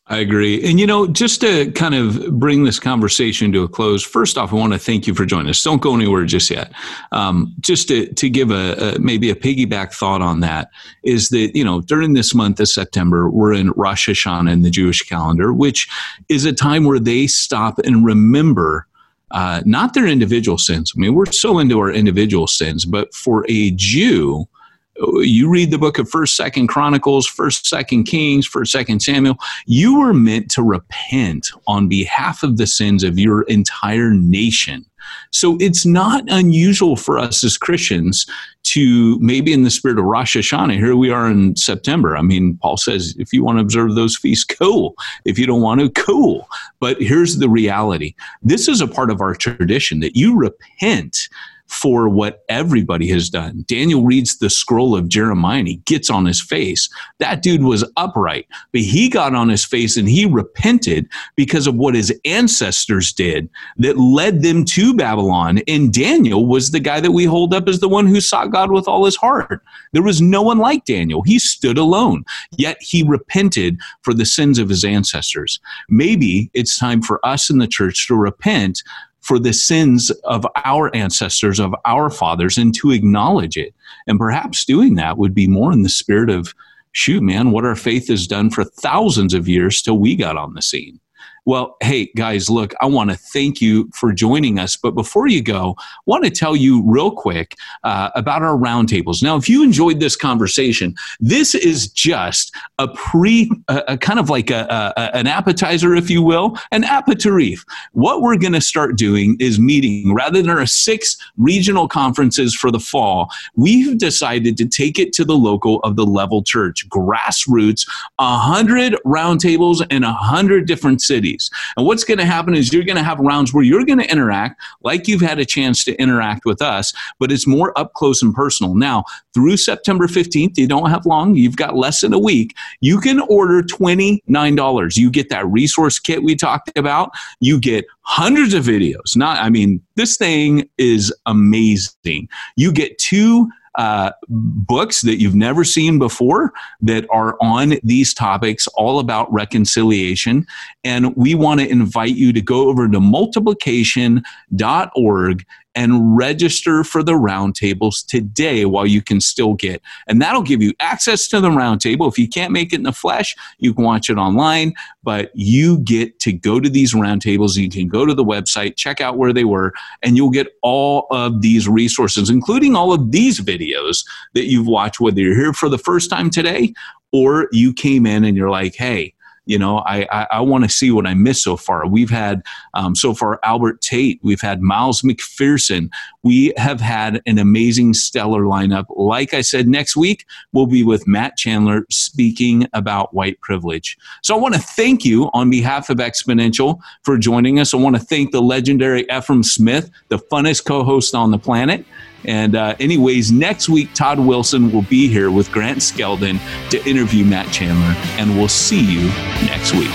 [0.08, 0.62] I agree.
[0.70, 4.52] And, you know, just to kind of bring this conversation to a close, first off,
[4.52, 5.64] I want to thank you for joining us.
[5.64, 6.74] Don't go anywhere just yet.
[7.14, 10.70] Um, just to, to give a, a, maybe a piggyback thought on that
[11.04, 14.70] is that, you know, during this month of September, we're in Rosh Hashanah in the
[14.70, 15.88] Jewish calendar, which
[16.28, 18.88] is a time where they stop and remember
[19.32, 20.92] uh, not their individual sins.
[20.94, 24.50] I mean, we're so into our individual sins, but for a Jew,
[24.96, 29.38] you read the book of first second chronicles first second kings first second samuel.
[29.66, 34.86] You were meant to repent on behalf of the sins of your entire nation.
[35.32, 38.26] So it's not unusual for us as christians
[38.64, 42.16] to maybe in the spirit of rosh hashanah here we are in september.
[42.16, 44.96] I mean paul says if you want to observe those feasts cool.
[45.26, 46.48] If you don't want to cool.
[46.80, 48.14] But here's the reality.
[48.44, 51.30] This is a part of our tradition that you repent
[51.68, 53.66] for what everybody has done.
[53.68, 56.90] Daniel reads the scroll of Jeremiah and he gets on his face.
[57.20, 61.76] That dude was upright, but he got on his face and he repented because of
[61.76, 65.62] what his ancestors did that led them to Babylon.
[65.68, 68.72] And Daniel was the guy that we hold up as the one who sought God
[68.72, 69.62] with all his heart.
[69.94, 71.24] There was no one like Daniel.
[71.24, 72.24] He stood alone,
[72.58, 75.60] yet he repented for the sins of his ancestors.
[75.90, 78.84] Maybe it's time for us in the church to repent
[79.24, 83.74] for the sins of our ancestors, of our fathers, and to acknowledge it.
[84.06, 86.54] And perhaps doing that would be more in the spirit of,
[86.92, 90.54] shoot, man, what our faith has done for thousands of years till we got on
[90.54, 91.00] the scene.
[91.46, 94.78] Well, hey, guys, look, I want to thank you for joining us.
[94.78, 99.22] But before you go, I want to tell you real quick uh, about our roundtables.
[99.22, 104.30] Now, if you enjoyed this conversation, this is just a pre, a, a kind of
[104.30, 107.66] like a, a, an appetizer, if you will, an aperitif.
[107.92, 112.72] What we're going to start doing is meeting rather than our six regional conferences for
[112.72, 113.30] the fall.
[113.56, 117.86] We've decided to take it to the local of the level church, grassroots,
[118.18, 121.33] a hundred roundtables in a hundred different cities.
[121.78, 124.12] And what's going to happen is you're going to have rounds where you're going to
[124.12, 128.22] interact like you've had a chance to interact with us, but it's more up close
[128.22, 128.76] and personal.
[128.76, 129.04] Now,
[129.34, 132.56] through September 15th, you don't have long, you've got less than a week.
[132.82, 134.98] You can order $29.
[134.98, 137.12] You get that resource kit we talked about.
[137.40, 139.16] You get hundreds of videos.
[139.16, 142.30] Not, I mean, this thing is amazing.
[142.56, 146.52] You get two uh, books that you've never seen before
[146.82, 150.46] that are on these topics, all about reconciliation.
[150.84, 155.46] And we want to invite you to go over to multiplication.org
[155.76, 159.82] and register for the roundtables today while you can still get.
[160.08, 162.10] And that'll give you access to the roundtable.
[162.10, 165.80] If you can't make it in the flesh, you can watch it online, but you
[165.80, 167.58] get to go to these roundtables.
[167.58, 171.08] You can go to the website, check out where they were, and you'll get all
[171.12, 175.70] of these resources, including all of these videos that you've watched, whether you're here for
[175.70, 176.74] the first time today
[177.12, 179.14] or you came in and you're like, hey,
[179.46, 181.86] you know, I I, I want to see what I missed so far.
[181.88, 184.20] We've had um, so far Albert Tate.
[184.24, 185.90] We've had Miles McPherson.
[186.24, 188.86] We have had an amazing stellar lineup.
[188.90, 193.98] Like I said, next week we'll be with Matt Chandler speaking about white privilege.
[194.22, 197.74] So I want to thank you on behalf of Exponential for joining us.
[197.74, 201.86] I want to thank the legendary Efrem Smith, the funnest co-host on the planet.
[202.26, 207.26] And, uh, anyways, next week, Todd Wilson will be here with Grant Skeldon to interview
[207.26, 209.08] Matt Chandler, and we'll see you
[209.46, 209.92] next week.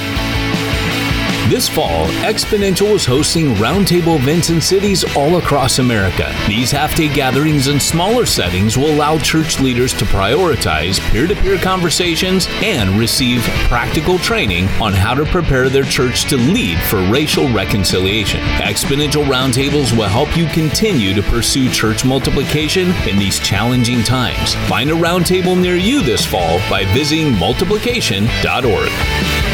[1.48, 6.30] This fall, Exponential is hosting roundtable events in cities all across America.
[6.46, 11.34] These half day gatherings in smaller settings will allow church leaders to prioritize peer to
[11.34, 17.00] peer conversations and receive practical training on how to prepare their church to lead for
[17.10, 18.40] racial reconciliation.
[18.58, 24.54] Exponential roundtables will help you continue to pursue church multiplication in these challenging times.
[24.68, 29.47] Find a roundtable near you this fall by visiting multiplication.org.